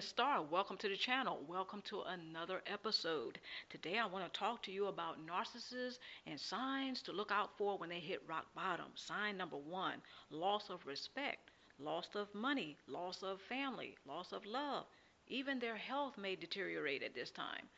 Hi, 0.00 0.06
Star. 0.06 0.42
Welcome 0.42 0.78
to 0.78 0.88
the 0.88 0.96
channel. 0.96 1.44
Welcome 1.46 1.82
to 1.90 2.00
another 2.00 2.62
episode. 2.66 3.38
Today 3.68 3.98
I 3.98 4.06
want 4.06 4.24
to 4.24 4.40
talk 4.40 4.62
to 4.62 4.72
you 4.72 4.86
about 4.86 5.18
narcissists 5.26 5.98
and 6.26 6.40
signs 6.40 7.02
to 7.02 7.12
look 7.12 7.30
out 7.30 7.50
for 7.58 7.76
when 7.76 7.90
they 7.90 8.00
hit 8.00 8.22
rock 8.26 8.46
bottom. 8.56 8.86
Sign 8.94 9.36
number 9.36 9.58
one 9.58 10.00
loss 10.30 10.70
of 10.70 10.86
respect, 10.86 11.50
loss 11.78 12.08
of 12.14 12.34
money, 12.34 12.78
loss 12.86 13.22
of 13.22 13.42
family, 13.42 13.94
loss 14.06 14.32
of 14.32 14.46
love. 14.46 14.86
Even 15.28 15.58
their 15.58 15.76
health 15.76 16.16
may 16.16 16.34
deteriorate 16.34 17.02
at 17.02 17.14
this 17.14 17.30
time. 17.30 17.68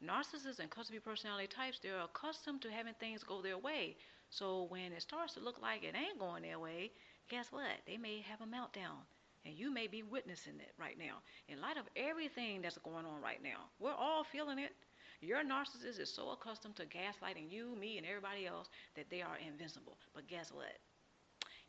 Narcissists 0.00 0.60
and 0.60 0.70
cluster 0.70 1.00
personality 1.00 1.48
types, 1.48 1.80
they're 1.82 1.98
accustomed 1.98 2.62
to 2.62 2.70
having 2.70 2.94
things 3.00 3.24
go 3.24 3.42
their 3.42 3.58
way. 3.58 3.96
So 4.30 4.66
when 4.68 4.92
it 4.92 5.02
starts 5.02 5.34
to 5.34 5.40
look 5.40 5.60
like 5.60 5.82
it 5.82 5.96
ain't 5.96 6.20
going 6.20 6.44
their 6.44 6.60
way, 6.60 6.92
guess 7.28 7.50
what? 7.50 7.82
They 7.88 7.96
may 7.96 8.20
have 8.20 8.40
a 8.40 8.44
meltdown 8.44 9.02
and 9.44 9.54
you 9.54 9.72
may 9.72 9.86
be 9.86 10.02
witnessing 10.02 10.60
it 10.60 10.72
right 10.78 10.98
now. 10.98 11.22
In 11.48 11.60
light 11.60 11.76
of 11.78 11.86
everything 11.96 12.62
that's 12.62 12.78
going 12.78 13.06
on 13.06 13.20
right 13.22 13.42
now, 13.42 13.70
we're 13.80 13.92
all 13.94 14.24
feeling 14.24 14.58
it. 14.58 14.72
Your 15.20 15.44
narcissist 15.44 16.00
is 16.00 16.12
so 16.12 16.30
accustomed 16.30 16.76
to 16.76 16.84
gaslighting 16.86 17.50
you, 17.50 17.76
me, 17.76 17.96
and 17.98 18.06
everybody 18.06 18.46
else 18.46 18.68
that 18.96 19.08
they 19.10 19.22
are 19.22 19.36
invincible. 19.46 19.96
But 20.14 20.26
guess 20.28 20.52
what? 20.52 20.72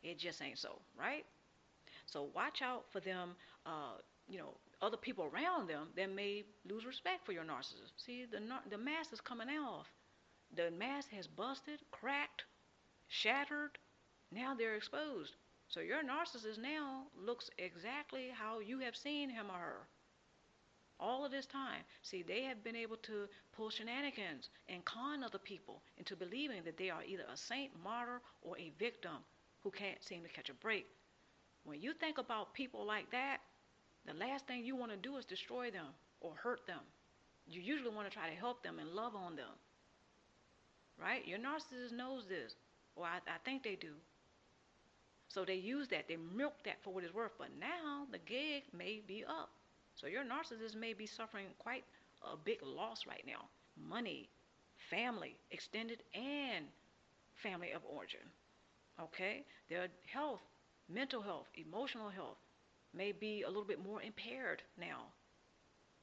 It 0.04 0.20
just 0.20 0.42
ain't 0.42 0.60
so, 0.60 0.82
right? 1.00 1.26
So 2.06 2.30
watch 2.36 2.62
out 2.62 2.86
for 2.92 3.00
them, 3.00 3.36
uh, 3.66 3.98
you 4.28 4.38
know, 4.40 4.58
other 4.82 4.98
people 4.98 5.26
around 5.26 5.68
them 5.70 5.90
that 5.96 6.12
may 6.14 6.46
lose 6.70 6.86
respect 6.86 7.26
for 7.26 7.32
your 7.32 7.44
narcissist. 7.44 7.94
See, 7.98 8.26
the, 8.26 8.42
the 8.70 8.78
mask 8.78 9.14
is 9.14 9.22
coming 9.22 9.50
off. 9.50 9.88
The 10.56 10.72
mask 10.72 11.10
has 11.12 11.28
busted, 11.28 11.80
cracked, 11.92 12.46
shattered. 13.08 13.78
Now 14.32 14.54
they're 14.56 14.76
exposed. 14.76 15.36
So 15.74 15.80
your 15.80 16.04
narcissist 16.04 16.60
now 16.60 17.08
looks 17.20 17.50
exactly 17.58 18.30
how 18.32 18.60
you 18.60 18.78
have 18.78 18.96
seen 18.96 19.28
him 19.28 19.48
or 19.50 19.58
her 19.58 19.88
all 21.00 21.26
of 21.26 21.32
this 21.32 21.48
time. 21.48 21.82
See, 22.04 22.22
they 22.22 22.44
have 22.44 22.64
been 22.64 22.76
able 22.76 22.98
to 22.98 23.28
pull 23.58 23.72
shenanigans 23.72 24.50
and 24.70 24.86
con 24.86 25.24
other 25.24 25.40
people 25.40 25.82
into 25.98 26.16
believing 26.16 26.62
that 26.66 26.78
they 26.78 26.92
are 26.92 27.04
either 27.04 27.24
a 27.24 27.36
saint, 27.36 27.72
martyr, 27.84 28.22
or 28.44 28.56
a 28.60 28.72
victim 28.78 29.18
who 29.64 29.72
can't 29.72 30.04
seem 30.04 30.22
to 30.22 30.30
catch 30.30 30.50
a 30.50 30.54
break. 30.54 30.86
When 31.64 31.82
you 31.82 31.94
think 31.94 32.20
about 32.20 32.54
people 32.54 32.86
like 32.86 33.10
that, 33.10 33.38
the 34.06 34.14
last 34.14 34.46
thing 34.46 34.64
you 34.64 34.76
want 34.76 34.92
to 34.92 34.98
do 34.98 35.18
is 35.18 35.26
destroy 35.26 35.72
them 35.72 35.88
or 36.22 36.34
hurt 36.36 36.68
them. 36.68 36.82
You 37.48 37.62
usually 37.62 37.96
want 37.96 38.08
to 38.08 38.16
try 38.16 38.30
to 38.30 38.36
help 38.36 38.62
them 38.62 38.78
and 38.78 38.92
love 38.92 39.16
on 39.16 39.36
them. 39.36 39.58
Right? 41.02 41.28
Your 41.28 41.40
narcissist 41.40 41.98
knows 41.98 42.28
this, 42.28 42.54
or 42.96 43.06
I, 43.06 43.18
I 43.28 43.40
think 43.44 43.64
they 43.64 43.76
do. 43.76 43.94
So 45.28 45.46
they 45.46 45.56
use 45.56 45.88
that, 45.90 46.08
they 46.08 46.18
milk 46.36 46.54
that 46.66 46.82
for 46.84 46.94
what 46.94 47.04
it's 47.04 47.14
worth. 47.14 47.32
But 47.38 47.50
now 47.60 48.06
the 48.12 48.20
gig 48.20 48.64
may 48.78 49.02
be 49.08 49.24
up. 49.28 49.50
So 49.96 50.08
your 50.08 50.24
narcissist 50.24 50.76
may 50.76 50.94
be 50.94 51.06
suffering 51.06 51.48
quite 51.60 51.84
a 52.24 52.38
big 52.38 52.60
loss 52.64 53.06
right 53.08 53.24
now. 53.26 53.50
Money, 53.78 54.30
family, 54.90 55.36
extended 55.52 56.04
and 56.14 56.66
family 57.36 57.72
of 57.72 57.82
origin. 57.86 58.22
Okay? 59.02 59.46
Their 59.70 59.88
health, 60.06 60.42
mental 60.90 61.22
health, 61.22 61.48
emotional 61.56 62.10
health 62.10 62.38
may 62.94 63.12
be 63.12 63.42
a 63.42 63.48
little 63.48 63.64
bit 63.64 63.84
more 63.84 64.02
impaired 64.02 64.62
now. 64.80 65.06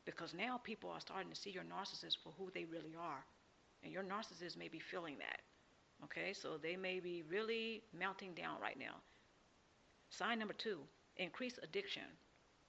Because 0.04 0.34
now 0.34 0.58
people 0.62 0.90
are 0.90 1.00
starting 1.00 1.30
to 1.30 1.40
see 1.40 1.50
your 1.50 1.62
narcissist 1.62 2.16
for 2.22 2.32
who 2.38 2.50
they 2.52 2.64
really 2.64 2.94
are. 3.00 3.24
And 3.82 3.92
your 3.92 4.02
narcissist 4.02 4.58
may 4.58 4.68
be 4.68 4.80
feeling 4.80 5.16
that. 5.18 5.40
Okay, 6.04 6.32
so 6.32 6.56
they 6.60 6.76
may 6.76 6.98
be 6.98 7.22
really 7.28 7.82
melting 7.96 8.32
down 8.34 8.60
right 8.60 8.78
now. 8.78 8.96
Sign 10.10 10.38
number 10.38 10.54
two 10.54 10.78
increased 11.16 11.58
addiction. 11.62 12.02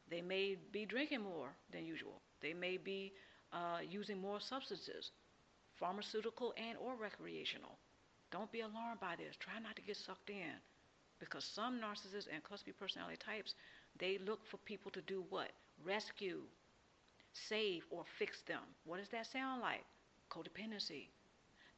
They 0.09 0.21
may 0.21 0.57
be 0.71 0.85
drinking 0.85 1.21
more 1.21 1.49
than 1.71 1.85
usual. 1.85 2.21
They 2.41 2.53
may 2.53 2.77
be 2.77 3.13
uh, 3.53 3.79
using 3.87 4.19
more 4.21 4.39
substances, 4.39 5.11
pharmaceutical 5.79 6.53
and 6.57 6.77
or 6.77 6.95
recreational. 6.95 7.77
Don't 8.31 8.51
be 8.51 8.61
alarmed 8.61 8.99
by 8.99 9.15
this. 9.17 9.35
Try 9.39 9.59
not 9.61 9.75
to 9.75 9.81
get 9.81 9.97
sucked 9.97 10.29
in. 10.29 10.55
Because 11.19 11.45
some 11.45 11.79
narcissists 11.79 12.27
and 12.33 12.43
cluster 12.43 12.71
personality 12.73 13.17
types, 13.23 13.53
they 13.99 14.17
look 14.25 14.39
for 14.49 14.57
people 14.57 14.91
to 14.91 15.01
do 15.01 15.23
what? 15.29 15.51
Rescue, 15.83 16.41
save, 17.49 17.83
or 17.89 18.03
fix 18.17 18.41
them. 18.47 18.61
What 18.85 18.97
does 18.97 19.09
that 19.09 19.27
sound 19.27 19.61
like? 19.61 19.83
Codependency. 20.31 21.09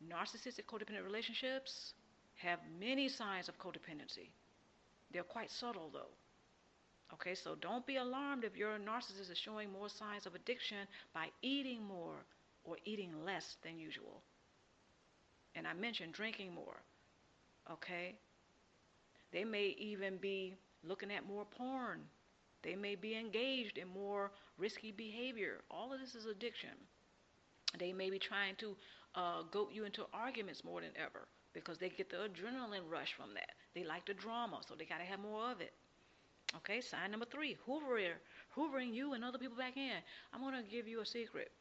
Narcissistic 0.02 0.66
codependent 0.66 1.04
relationships 1.04 1.94
have 2.36 2.60
many 2.80 3.10
signs 3.10 3.50
of 3.50 3.58
codependency. 3.58 4.30
They're 5.14 5.24
quite 5.24 5.52
subtle 5.52 5.90
though. 5.94 6.12
Okay, 7.14 7.36
so 7.36 7.56
don't 7.56 7.86
be 7.86 7.98
alarmed 7.98 8.44
if 8.44 8.58
your 8.58 8.78
narcissist 8.80 9.32
is 9.32 9.38
showing 9.38 9.72
more 9.72 9.88
signs 9.88 10.26
of 10.26 10.34
addiction 10.34 10.88
by 11.14 11.28
eating 11.44 11.84
more 11.84 12.26
or 12.64 12.78
eating 12.86 13.24
less 13.24 13.58
than 13.64 13.78
usual. 13.78 14.24
And 15.56 15.68
I 15.68 15.74
mentioned 15.74 16.14
drinking 16.14 16.54
more. 16.54 16.82
Okay? 17.72 18.16
They 19.32 19.44
may 19.44 19.76
even 19.78 20.18
be 20.18 20.56
looking 20.84 21.12
at 21.12 21.28
more 21.28 21.46
porn. 21.46 22.02
They 22.64 22.76
may 22.76 22.96
be 22.96 23.16
engaged 23.16 23.78
in 23.78 23.88
more 23.90 24.32
risky 24.58 24.92
behavior. 24.92 25.62
All 25.70 25.94
of 25.94 26.00
this 26.00 26.16
is 26.16 26.26
addiction. 26.26 26.76
They 27.78 27.94
may 27.94 28.10
be 28.10 28.20
trying 28.20 28.56
to 28.56 28.76
uh, 29.16 29.44
goat 29.52 29.70
you 29.72 29.86
into 29.86 30.06
arguments 30.14 30.64
more 30.64 30.82
than 30.82 30.92
ever 30.96 31.28
because 31.54 31.78
they 31.78 31.90
get 31.90 32.10
the 32.10 32.18
adrenaline 32.18 32.90
rush 32.90 33.14
from 33.14 33.34
that. 33.36 33.54
They 33.76 33.84
like 33.84 34.06
the 34.06 34.14
drama, 34.14 34.60
so 34.68 34.76
they 34.76 34.86
got 34.86 35.00
to 35.00 35.04
have 35.06 35.20
more 35.20 35.52
of 35.52 35.62
it. 35.62 35.74
Okay, 36.58 36.82
sign 36.82 37.12
number 37.12 37.26
three, 37.26 37.58
hoovering, 37.68 38.14
hoovering 38.56 38.94
you 38.94 39.14
and 39.14 39.24
other 39.24 39.40
people 39.40 39.58
back 39.58 39.76
in. 39.78 39.98
I'm 40.34 40.42
to 40.42 40.70
give 40.70 40.88
you 40.88 41.02
a 41.02 41.06
secret. 41.06 41.52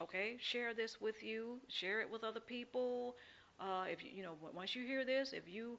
Okay, 0.00 0.36
share 0.40 0.74
this 0.74 1.00
with 1.00 1.22
you, 1.22 1.58
share 1.68 2.00
it 2.00 2.10
with 2.10 2.22
other 2.22 2.40
people. 2.40 3.16
Uh, 3.58 3.84
if 3.90 4.04
you, 4.04 4.10
you 4.14 4.22
know, 4.22 4.34
once 4.54 4.76
you 4.76 4.86
hear 4.86 5.04
this, 5.04 5.32
if 5.32 5.48
you 5.48 5.78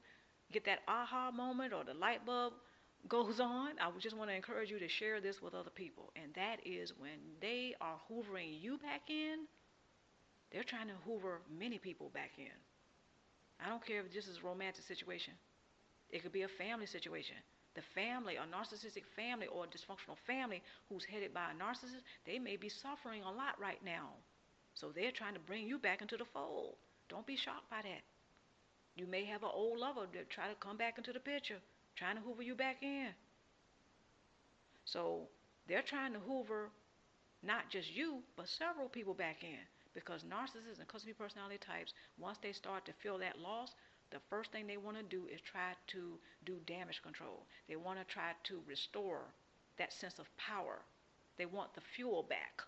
get 0.52 0.64
that 0.66 0.80
aha 0.88 1.30
moment 1.30 1.72
or 1.72 1.84
the 1.84 1.94
light 1.94 2.26
bulb 2.26 2.54
goes 3.08 3.40
on, 3.40 3.70
I 3.80 3.90
just 3.98 4.16
want 4.16 4.28
to 4.28 4.36
encourage 4.36 4.70
you 4.70 4.78
to 4.78 4.88
share 4.88 5.20
this 5.20 5.40
with 5.40 5.54
other 5.54 5.70
people. 5.70 6.12
And 6.16 6.34
that 6.34 6.58
is 6.66 6.92
when 6.98 7.18
they 7.40 7.74
are 7.80 7.96
hoovering 8.10 8.60
you 8.60 8.76
back 8.78 9.08
in, 9.08 9.46
they're 10.52 10.64
trying 10.64 10.88
to 10.88 10.94
hoover 11.06 11.40
many 11.58 11.78
people 11.78 12.10
back 12.12 12.32
in. 12.38 12.52
I 13.64 13.68
don't 13.68 13.84
care 13.84 14.00
if 14.00 14.12
this 14.12 14.26
is 14.26 14.38
a 14.38 14.46
romantic 14.46 14.84
situation. 14.84 15.34
It 16.10 16.22
could 16.22 16.32
be 16.32 16.42
a 16.42 16.48
family 16.48 16.86
situation. 16.86 17.36
The 17.74 17.82
family, 17.82 18.36
a 18.36 18.42
narcissistic 18.42 19.04
family 19.16 19.46
or 19.46 19.64
a 19.64 19.68
dysfunctional 19.68 20.18
family 20.26 20.62
who's 20.88 21.04
headed 21.04 21.32
by 21.34 21.50
a 21.52 21.54
narcissist, 21.62 22.02
they 22.26 22.38
may 22.38 22.56
be 22.56 22.68
suffering 22.68 23.22
a 23.22 23.30
lot 23.30 23.60
right 23.60 23.82
now. 23.84 24.10
So 24.74 24.90
they're 24.90 25.12
trying 25.12 25.34
to 25.34 25.40
bring 25.40 25.66
you 25.68 25.78
back 25.78 26.02
into 26.02 26.16
the 26.16 26.24
fold. 26.24 26.76
Don't 27.08 27.26
be 27.26 27.36
shocked 27.36 27.70
by 27.70 27.82
that. 27.82 28.02
You 28.96 29.06
may 29.06 29.24
have 29.24 29.42
an 29.42 29.50
old 29.52 29.78
lover 29.78 30.06
that 30.12 30.30
try 30.30 30.48
to 30.48 30.54
come 30.56 30.76
back 30.76 30.98
into 30.98 31.12
the 31.12 31.20
picture, 31.20 31.60
trying 31.96 32.16
to 32.16 32.22
hoover 32.22 32.42
you 32.42 32.54
back 32.54 32.82
in. 32.82 33.08
So 34.84 35.28
they're 35.68 35.82
trying 35.82 36.12
to 36.14 36.18
hoover 36.20 36.70
not 37.42 37.70
just 37.70 37.90
you, 37.90 38.22
but 38.36 38.48
several 38.48 38.88
people 38.88 39.14
back 39.14 39.42
in. 39.42 39.58
Because 39.94 40.22
narcissists 40.22 40.78
and 40.78 40.88
cluster 40.88 41.08
B 41.08 41.12
personality 41.12 41.58
types, 41.58 41.94
once 42.18 42.38
they 42.42 42.52
start 42.52 42.84
to 42.86 42.92
feel 42.92 43.18
that 43.18 43.40
loss, 43.40 43.74
the 44.10 44.20
first 44.28 44.52
thing 44.52 44.66
they 44.66 44.76
want 44.76 44.96
to 44.96 45.02
do 45.02 45.26
is 45.32 45.40
try 45.40 45.72
to 45.88 46.18
do 46.44 46.56
damage 46.66 47.02
control. 47.02 47.46
They 47.68 47.76
want 47.76 47.98
to 47.98 48.04
try 48.04 48.32
to 48.44 48.62
restore 48.66 49.22
that 49.78 49.92
sense 49.92 50.18
of 50.18 50.26
power. 50.36 50.82
They 51.38 51.46
want 51.46 51.74
the 51.74 51.80
fuel 51.80 52.22
back. 52.22 52.62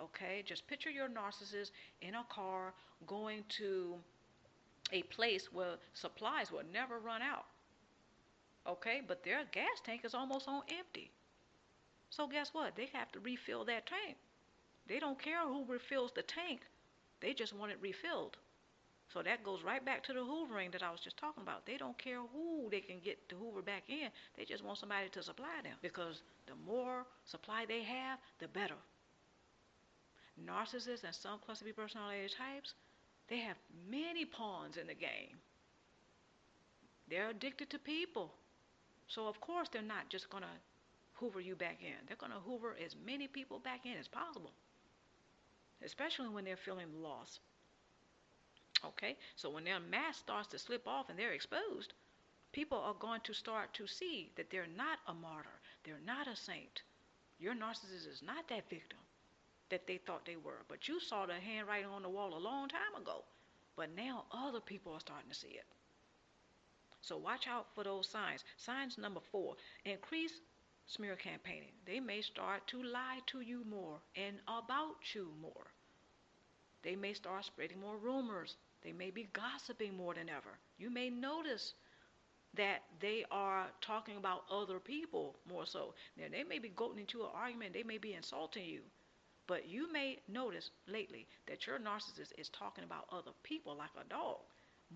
Okay? 0.00 0.42
Just 0.46 0.66
picture 0.66 0.90
your 0.90 1.08
narcissist 1.08 1.70
in 2.00 2.14
a 2.14 2.24
car 2.28 2.74
going 3.06 3.44
to 3.58 3.96
a 4.92 5.02
place 5.02 5.52
where 5.52 5.76
supplies 5.94 6.50
will 6.50 6.62
never 6.72 6.98
run 6.98 7.22
out. 7.22 7.46
Okay? 8.66 9.02
But 9.06 9.24
their 9.24 9.44
gas 9.52 9.80
tank 9.84 10.04
is 10.04 10.14
almost 10.14 10.48
on 10.48 10.62
empty. 10.78 11.10
So 12.10 12.26
guess 12.26 12.50
what? 12.52 12.76
They 12.76 12.88
have 12.94 13.12
to 13.12 13.20
refill 13.20 13.64
that 13.66 13.86
tank. 13.86 14.16
They 14.88 14.98
don't 14.98 15.20
care 15.20 15.46
who 15.46 15.64
refills 15.68 16.12
the 16.14 16.22
tank. 16.22 16.60
They 17.20 17.34
just 17.34 17.54
want 17.54 17.72
it 17.72 17.78
refilled. 17.80 18.36
So 19.12 19.22
that 19.22 19.44
goes 19.44 19.62
right 19.62 19.84
back 19.84 20.02
to 20.04 20.12
the 20.12 20.20
hoovering 20.20 20.72
that 20.72 20.82
I 20.82 20.90
was 20.90 21.00
just 21.00 21.16
talking 21.16 21.42
about. 21.42 21.64
They 21.66 21.76
don't 21.76 21.96
care 21.98 22.20
who 22.32 22.68
they 22.70 22.80
can 22.80 22.98
get 23.02 23.28
to 23.28 23.36
hoover 23.36 23.62
back 23.62 23.84
in. 23.88 24.08
They 24.36 24.44
just 24.44 24.64
want 24.64 24.78
somebody 24.78 25.08
to 25.08 25.22
supply 25.22 25.60
them 25.62 25.76
because 25.82 26.22
the 26.46 26.54
more 26.66 27.06
supply 27.24 27.64
they 27.66 27.82
have, 27.82 28.18
the 28.38 28.48
better. 28.48 28.76
Narcissists 30.46 31.04
and 31.04 31.14
some 31.14 31.38
cluster 31.44 31.64
B 31.64 31.72
personality 31.72 32.28
types, 32.36 32.74
they 33.28 33.38
have 33.38 33.56
many 33.90 34.24
pawns 34.24 34.76
in 34.76 34.86
the 34.86 34.94
game. 34.94 35.36
They're 37.10 37.30
addicted 37.30 37.70
to 37.70 37.78
people. 37.78 38.32
So 39.06 39.26
of 39.26 39.40
course 39.40 39.68
they're 39.72 39.82
not 39.82 40.10
just 40.10 40.28
going 40.28 40.42
to 40.42 40.56
hoover 41.14 41.40
you 41.40 41.56
back 41.56 41.78
in. 41.80 41.96
They're 42.06 42.16
going 42.16 42.32
to 42.32 42.38
hoover 42.38 42.76
as 42.84 42.94
many 43.06 43.26
people 43.26 43.58
back 43.58 43.86
in 43.86 43.96
as 43.98 44.06
possible 44.06 44.52
especially 45.84 46.28
when 46.28 46.44
they're 46.44 46.56
feeling 46.56 47.02
loss. 47.02 47.40
Okay, 48.84 49.16
so 49.36 49.50
when 49.50 49.64
their 49.64 49.80
mask 49.80 50.20
starts 50.20 50.48
to 50.48 50.58
slip 50.58 50.86
off 50.86 51.10
and 51.10 51.18
they're 51.18 51.32
exposed, 51.32 51.94
people 52.52 52.78
are 52.78 52.94
going 52.94 53.20
to 53.22 53.34
start 53.34 53.74
to 53.74 53.86
see 53.86 54.30
that 54.36 54.50
they're 54.50 54.66
not 54.76 54.98
a 55.08 55.14
martyr, 55.14 55.60
they're 55.84 56.04
not 56.06 56.28
a 56.28 56.36
saint, 56.36 56.82
Your 57.38 57.54
narcissist 57.54 58.08
is 58.08 58.22
not 58.24 58.48
that 58.48 58.68
victim 58.70 58.98
that 59.70 59.86
they 59.86 59.98
thought 59.98 60.24
they 60.24 60.36
were. 60.36 60.64
But 60.68 60.88
you 60.88 61.00
saw 61.00 61.26
the 61.26 61.34
handwriting 61.34 61.90
on 61.90 62.02
the 62.02 62.08
wall 62.08 62.36
a 62.36 62.38
long 62.38 62.68
time 62.68 63.00
ago. 63.00 63.24
But 63.76 63.94
now 63.96 64.24
other 64.32 64.60
people 64.60 64.92
are 64.92 65.00
starting 65.00 65.28
to 65.28 65.36
see 65.36 65.48
it. 65.48 65.66
So 67.00 67.16
watch 67.16 67.46
out 67.46 67.66
for 67.74 67.84
those 67.84 68.08
signs. 68.08 68.44
Signs 68.56 68.98
number 68.98 69.20
four 69.30 69.56
increase 69.84 70.40
smear 70.88 71.16
campaigning. 71.16 71.72
They 71.86 72.00
may 72.00 72.20
start 72.22 72.66
to 72.68 72.82
lie 72.82 73.20
to 73.28 73.40
you 73.40 73.64
more 73.64 74.00
and 74.16 74.36
about 74.48 75.14
you 75.14 75.28
more. 75.40 75.68
They 76.82 76.96
may 76.96 77.12
start 77.14 77.44
spreading 77.44 77.80
more 77.80 77.96
rumors. 77.98 78.56
They 78.82 78.92
may 78.92 79.10
be 79.10 79.28
gossiping 79.32 79.96
more 79.96 80.14
than 80.14 80.28
ever. 80.28 80.58
You 80.78 80.90
may 80.90 81.10
notice 81.10 81.74
that 82.54 82.82
they 83.00 83.24
are 83.30 83.66
talking 83.80 84.16
about 84.16 84.44
other 84.50 84.80
people 84.80 85.36
more 85.48 85.66
so. 85.66 85.94
Now, 86.16 86.24
they 86.30 86.44
may 86.44 86.58
be 86.58 86.70
going 86.70 86.98
into 86.98 87.22
an 87.22 87.30
argument, 87.34 87.74
they 87.74 87.82
may 87.82 87.98
be 87.98 88.14
insulting 88.14 88.64
you. 88.64 88.80
But 89.46 89.68
you 89.68 89.90
may 89.92 90.18
notice 90.28 90.70
lately 90.86 91.26
that 91.46 91.66
your 91.66 91.78
narcissist 91.78 92.32
is 92.38 92.48
talking 92.50 92.84
about 92.84 93.06
other 93.10 93.32
people 93.42 93.76
like 93.76 93.90
a 94.00 94.08
dog 94.08 94.38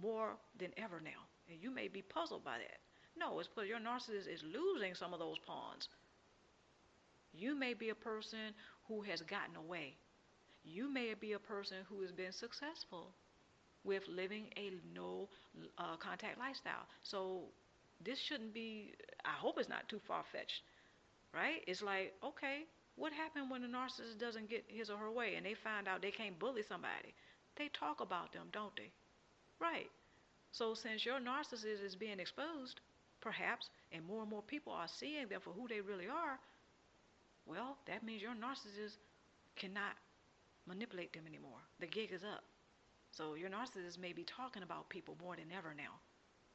more 0.00 0.36
than 0.58 0.72
ever 0.76 1.00
now. 1.00 1.26
And 1.50 1.60
you 1.62 1.70
may 1.70 1.88
be 1.88 2.02
puzzled 2.02 2.44
by 2.44 2.58
that. 2.58 2.78
No, 3.16 3.38
it's 3.38 3.48
because 3.48 3.70
your 3.70 3.78
narcissist 3.78 4.26
is 4.28 4.42
losing 4.42 4.94
some 4.94 5.14
of 5.14 5.18
those 5.18 5.38
pawns. 5.38 5.88
You 7.32 7.54
may 7.54 7.74
be 7.74 7.88
a 7.90 7.94
person 7.94 8.54
who 8.84 9.02
has 9.02 9.20
gotten 9.22 9.56
away. 9.56 9.98
You 10.64 10.88
may 10.88 11.14
be 11.14 11.32
a 11.34 11.38
person 11.40 11.78
who 11.88 12.00
has 12.02 12.12
been 12.12 12.32
successful 12.32 13.14
with 13.84 14.08
living 14.08 14.50
a 14.56 14.72
no 14.94 15.28
uh, 15.78 15.96
contact 15.98 16.38
lifestyle. 16.38 16.86
So 17.02 17.52
this 18.00 18.18
shouldn't 18.20 18.54
be, 18.54 18.94
I 19.24 19.32
hope 19.32 19.58
it's 19.58 19.68
not 19.68 19.88
too 19.88 20.00
far 20.00 20.24
fetched, 20.32 20.62
right? 21.34 21.64
It's 21.66 21.82
like, 21.82 22.14
okay, 22.24 22.66
what 22.96 23.12
happened 23.12 23.50
when 23.50 23.64
a 23.64 23.68
narcissist 23.68 24.18
doesn't 24.18 24.50
get 24.50 24.64
his 24.68 24.90
or 24.90 24.98
her 24.98 25.10
way 25.12 25.36
and 25.36 25.46
they 25.46 25.54
find 25.54 25.88
out 25.88 26.02
they 26.02 26.12
can't 26.12 26.38
bully 26.38 26.62
somebody? 26.62 27.14
They 27.56 27.68
talk 27.68 28.00
about 28.00 28.32
them, 28.32 28.48
don't 28.52 28.76
they? 28.76 28.92
Right. 29.60 29.90
So 30.52 30.74
since 30.74 31.04
your 31.06 31.20
narcissist 31.20 31.82
is 31.84 31.96
being 31.96 32.20
exposed, 32.20 32.80
perhaps, 33.22 33.70
and 33.92 34.04
more 34.06 34.22
and 34.22 34.30
more 34.30 34.42
people 34.42 34.72
are 34.74 34.88
seeing 34.88 35.28
them 35.28 35.40
for 35.40 35.52
who 35.52 35.68
they 35.68 35.80
really 35.80 36.08
are, 36.08 36.38
well, 37.46 37.78
that 37.86 38.04
means 38.04 38.22
your 38.22 38.32
narcissist 38.34 38.98
cannot 39.56 39.96
manipulate 40.66 41.12
them 41.12 41.24
anymore. 41.26 41.58
The 41.80 41.86
gig 41.86 42.12
is 42.12 42.24
up. 42.24 42.44
So 43.12 43.34
your 43.34 43.50
narcissist 43.50 43.98
may 43.98 44.12
be 44.12 44.24
talking 44.24 44.62
about 44.62 44.88
people 44.88 45.16
more 45.22 45.36
than 45.36 45.52
ever 45.56 45.74
now. 45.76 46.00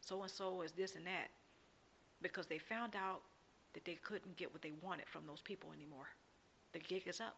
So 0.02 0.22
and 0.22 0.32
so 0.32 0.62
is 0.62 0.72
this 0.72 0.96
and 0.96 1.06
that. 1.06 1.30
Because 2.22 2.48
they 2.48 2.58
found 2.58 2.96
out 2.96 3.22
that 3.74 3.86
they 3.86 3.96
couldn't 4.04 4.38
get 4.38 4.52
what 4.52 4.62
they 4.62 4.74
wanted 4.82 5.08
from 5.08 5.28
those 5.28 5.42
people 5.42 5.72
anymore. 5.76 6.08
The 6.74 6.80
gig 6.80 7.04
is 7.08 7.22
up. 7.22 7.36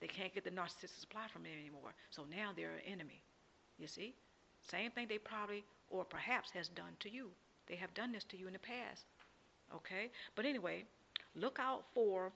They 0.00 0.06
can't 0.06 0.34
get 0.34 0.44
the 0.44 0.50
narcissistic 0.50 1.00
supply 1.00 1.26
from 1.32 1.42
them 1.42 1.52
anymore. 1.60 1.94
So 2.10 2.24
now 2.30 2.50
they're 2.56 2.74
an 2.74 2.92
enemy. 2.92 3.22
You 3.78 3.86
see? 3.88 4.14
Same 4.70 4.90
thing 4.92 5.06
they 5.08 5.18
probably 5.18 5.64
or 5.90 6.04
perhaps 6.04 6.50
has 6.52 6.68
done 6.68 6.96
to 7.00 7.10
you. 7.10 7.30
They 7.68 7.76
have 7.76 7.94
done 7.94 8.12
this 8.12 8.24
to 8.24 8.36
you 8.36 8.46
in 8.46 8.52
the 8.52 8.58
past. 8.58 9.04
Okay? 9.74 10.10
But 10.34 10.44
anyway, 10.44 10.84
look 11.34 11.58
out 11.60 11.84
for 11.94 12.32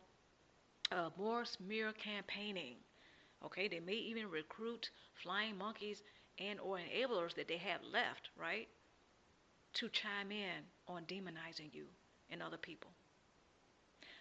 uh, 0.93 1.11
more 1.19 1.44
smear 1.44 1.93
campaigning. 1.93 2.76
Okay? 3.44 3.69
They 3.69 3.81
may 3.81 3.94
even 3.94 4.31
recruit 4.31 4.90
flying 5.23 5.56
monkeys 5.56 6.02
and 6.38 6.61
or 6.61 6.78
enablers 6.78 7.34
that 7.34 7.49
they 7.49 7.56
have 7.56 7.81
left, 7.93 8.31
right? 8.38 8.69
To 9.75 9.88
chime 9.88 10.31
in 10.31 10.64
on 10.88 11.05
demonizing 11.05 11.72
you 11.72 11.87
and 12.31 12.43
other 12.43 12.56
people. 12.56 12.90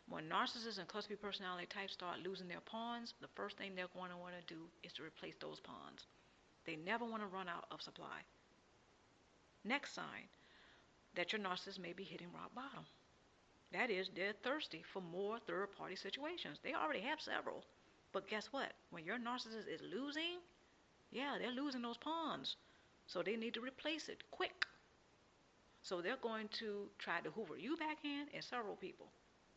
When 0.07 0.29
narcissists 0.29 0.77
and 0.77 0.87
cluster 0.87 1.17
personality 1.17 1.67
types 1.67 1.93
start 1.93 2.19
losing 2.23 2.47
their 2.47 2.61
pawns, 2.61 3.15
the 3.21 3.27
first 3.35 3.57
thing 3.57 3.71
they're 3.75 3.87
going 3.97 4.11
to 4.11 4.17
want 4.17 4.33
to 4.35 4.53
do 4.53 4.61
is 4.83 4.93
to 4.93 5.03
replace 5.03 5.33
those 5.41 5.59
pawns. 5.59 6.05
They 6.65 6.75
never 6.75 7.05
want 7.05 7.23
to 7.23 7.27
run 7.27 7.49
out 7.49 7.65
of 7.71 7.81
supply. 7.81 8.21
Next 9.63 9.95
sign 9.95 10.29
that 11.15 11.31
your 11.31 11.41
narcissist 11.41 11.79
may 11.79 11.93
be 11.93 12.03
hitting 12.03 12.27
rock 12.33 12.53
bottom. 12.55 12.85
That 13.71 13.89
is, 13.89 14.09
they're 14.15 14.33
thirsty 14.43 14.83
for 14.93 15.01
more 15.01 15.39
third 15.39 15.75
party 15.77 15.95
situations. 15.95 16.59
They 16.63 16.73
already 16.73 17.01
have 17.01 17.19
several. 17.19 17.63
But 18.13 18.29
guess 18.29 18.47
what? 18.51 18.71
When 18.91 19.03
your 19.03 19.17
narcissist 19.17 19.67
is 19.67 19.81
losing, 19.81 20.39
yeah, 21.11 21.35
they're 21.39 21.51
losing 21.51 21.81
those 21.81 21.97
pawns. 21.97 22.55
So 23.07 23.21
they 23.21 23.35
need 23.35 23.53
to 23.55 23.61
replace 23.61 24.07
it 24.09 24.23
quick. 24.31 24.65
So 25.81 26.01
they're 26.01 26.17
going 26.21 26.47
to 26.59 26.87
try 26.97 27.19
to 27.21 27.29
hoover 27.31 27.57
you 27.57 27.77
back 27.77 27.97
in 28.03 28.25
and 28.33 28.43
several 28.43 28.75
people. 28.75 29.07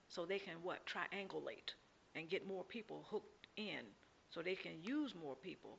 So 0.08 0.26
they 0.26 0.38
can 0.38 0.54
what? 0.62 0.80
Triangulate 0.86 1.72
and 2.14 2.28
get 2.28 2.46
more 2.46 2.64
people 2.64 3.04
hooked 3.10 3.46
in 3.56 3.84
so 4.30 4.42
they 4.42 4.54
can 4.54 4.72
use 4.82 5.14
more 5.14 5.36
people. 5.36 5.78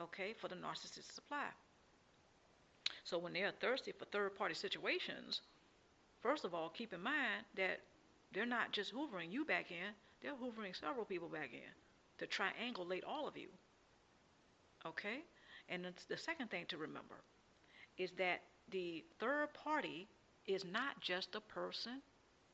Okay, 0.00 0.34
for 0.40 0.48
the 0.48 0.56
narcissist 0.56 1.12
supply. 1.14 1.46
So 3.10 3.18
when 3.18 3.32
they're 3.32 3.50
thirsty 3.60 3.90
for 3.90 4.04
third 4.04 4.36
party 4.36 4.54
situations, 4.54 5.40
first 6.22 6.44
of 6.44 6.54
all, 6.54 6.68
keep 6.68 6.92
in 6.92 7.02
mind 7.02 7.44
that 7.56 7.80
they're 8.32 8.46
not 8.46 8.70
just 8.70 8.94
hoovering 8.94 9.32
you 9.32 9.44
back 9.44 9.72
in, 9.72 9.92
they're 10.22 10.36
hoovering 10.36 10.78
several 10.80 11.04
people 11.04 11.28
back 11.28 11.50
in 11.52 11.72
to 12.18 12.26
triangulate 12.28 13.02
all 13.04 13.26
of 13.26 13.36
you. 13.36 13.48
Okay? 14.86 15.24
And 15.68 15.84
the 16.08 16.16
second 16.16 16.52
thing 16.52 16.66
to 16.68 16.76
remember 16.76 17.16
is 17.98 18.12
that 18.16 18.42
the 18.70 19.02
third 19.18 19.48
party 19.54 20.06
is 20.46 20.64
not 20.64 21.00
just 21.00 21.34
a 21.34 21.40
person, 21.40 22.00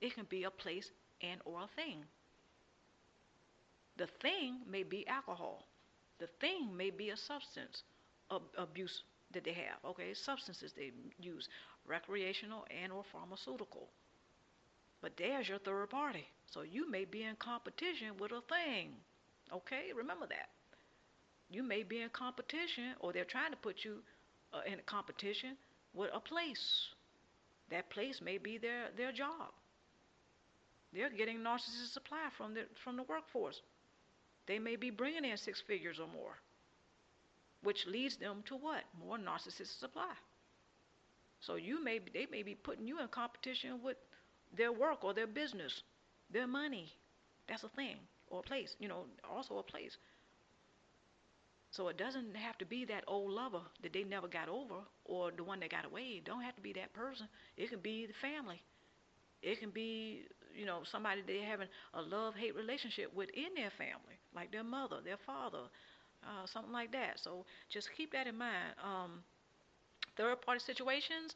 it 0.00 0.14
can 0.14 0.24
be 0.30 0.44
a 0.44 0.50
place 0.50 0.90
and 1.20 1.38
or 1.44 1.60
a 1.60 1.68
thing. 1.76 1.98
The 3.98 4.08
thing 4.22 4.60
may 4.66 4.84
be 4.84 5.06
alcohol. 5.06 5.66
The 6.18 6.28
thing 6.40 6.74
may 6.74 6.88
be 6.88 7.10
a 7.10 7.16
substance 7.16 7.82
abuse 8.56 9.02
that 9.36 9.44
they 9.44 9.52
have. 9.52 9.78
Okay, 9.84 10.14
substances 10.14 10.72
they 10.76 10.90
use, 11.20 11.48
recreational 11.86 12.64
and 12.82 12.90
or 12.90 13.04
pharmaceutical. 13.12 13.88
But 15.02 15.12
there's 15.18 15.48
your 15.48 15.58
third 15.58 15.90
party. 15.90 16.26
So 16.50 16.62
you 16.62 16.90
may 16.90 17.04
be 17.04 17.22
in 17.22 17.36
competition 17.36 18.16
with 18.18 18.32
a 18.32 18.40
thing. 18.48 18.92
Okay, 19.52 19.92
remember 19.94 20.26
that. 20.26 20.48
You 21.50 21.62
may 21.62 21.82
be 21.82 22.00
in 22.00 22.08
competition, 22.08 22.94
or 23.00 23.12
they're 23.12 23.24
trying 23.24 23.52
to 23.52 23.56
put 23.58 23.84
you 23.84 23.98
uh, 24.52 24.60
in 24.66 24.78
competition 24.86 25.56
with 25.94 26.10
a 26.12 26.18
place. 26.18 26.88
That 27.70 27.90
place 27.90 28.20
may 28.24 28.38
be 28.38 28.58
their, 28.58 28.88
their 28.96 29.12
job. 29.12 29.52
They're 30.92 31.10
getting 31.10 31.38
narcissistic 31.38 31.92
supply 31.92 32.28
from 32.36 32.54
the, 32.54 32.62
from 32.82 32.96
the 32.96 33.02
workforce. 33.02 33.60
They 34.46 34.58
may 34.58 34.76
be 34.76 34.90
bringing 34.90 35.24
in 35.24 35.36
six 35.36 35.62
figures 35.66 35.98
or 36.00 36.08
more 36.08 36.36
which 37.62 37.86
leads 37.86 38.16
them 38.16 38.42
to 38.46 38.56
what? 38.56 38.84
More 38.98 39.18
narcissistic 39.18 39.78
supply. 39.78 40.12
So 41.40 41.56
you 41.56 41.82
may 41.82 42.00
they 42.12 42.26
may 42.30 42.42
be 42.42 42.54
putting 42.54 42.86
you 42.86 43.00
in 43.00 43.08
competition 43.08 43.82
with 43.82 43.96
their 44.56 44.72
work 44.72 45.04
or 45.04 45.14
their 45.14 45.26
business, 45.26 45.82
their 46.30 46.46
money. 46.46 46.92
That's 47.48 47.64
a 47.64 47.68
thing 47.68 47.96
or 48.28 48.40
a 48.40 48.42
place, 48.42 48.74
you 48.80 48.88
know, 48.88 49.04
also 49.28 49.58
a 49.58 49.62
place. 49.62 49.96
So 51.70 51.88
it 51.88 51.98
doesn't 51.98 52.34
have 52.36 52.56
to 52.58 52.64
be 52.64 52.84
that 52.86 53.04
old 53.06 53.30
lover 53.30 53.60
that 53.82 53.92
they 53.92 54.02
never 54.02 54.28
got 54.28 54.48
over 54.48 54.76
or 55.04 55.30
the 55.30 55.44
one 55.44 55.60
that 55.60 55.70
got 55.70 55.84
away. 55.84 56.02
It 56.18 56.24
don't 56.24 56.42
have 56.42 56.56
to 56.56 56.62
be 56.62 56.72
that 56.74 56.92
person. 56.94 57.28
It 57.56 57.68
can 57.70 57.80
be 57.80 58.06
the 58.06 58.14
family. 58.14 58.62
It 59.42 59.60
can 59.60 59.70
be, 59.70 60.22
you 60.54 60.64
know, 60.64 60.80
somebody 60.90 61.22
they're 61.26 61.44
having 61.44 61.68
a 61.92 62.02
love-hate 62.02 62.56
relationship 62.56 63.14
within 63.14 63.54
their 63.54 63.70
family, 63.70 64.16
like 64.34 64.50
their 64.50 64.64
mother, 64.64 64.96
their 65.04 65.18
father, 65.26 65.68
uh, 66.26 66.46
something 66.46 66.72
like 66.72 66.92
that. 66.92 67.20
So 67.20 67.44
just 67.70 67.88
keep 67.96 68.12
that 68.12 68.26
in 68.26 68.36
mind. 68.36 68.74
Um, 68.82 69.22
third 70.16 70.42
party 70.42 70.60
situations, 70.60 71.34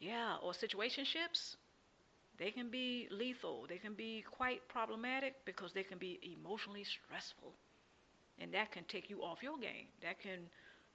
yeah, 0.00 0.36
or 0.42 0.52
situationships, 0.52 1.56
they 2.38 2.50
can 2.50 2.70
be 2.70 3.08
lethal. 3.10 3.66
They 3.68 3.78
can 3.78 3.94
be 3.94 4.24
quite 4.30 4.66
problematic 4.68 5.34
because 5.44 5.72
they 5.72 5.82
can 5.82 5.98
be 5.98 6.18
emotionally 6.22 6.84
stressful. 6.84 7.52
And 8.40 8.52
that 8.52 8.72
can 8.72 8.84
take 8.84 9.08
you 9.08 9.22
off 9.22 9.42
your 9.42 9.58
game. 9.58 9.86
That 10.02 10.20
can 10.20 10.40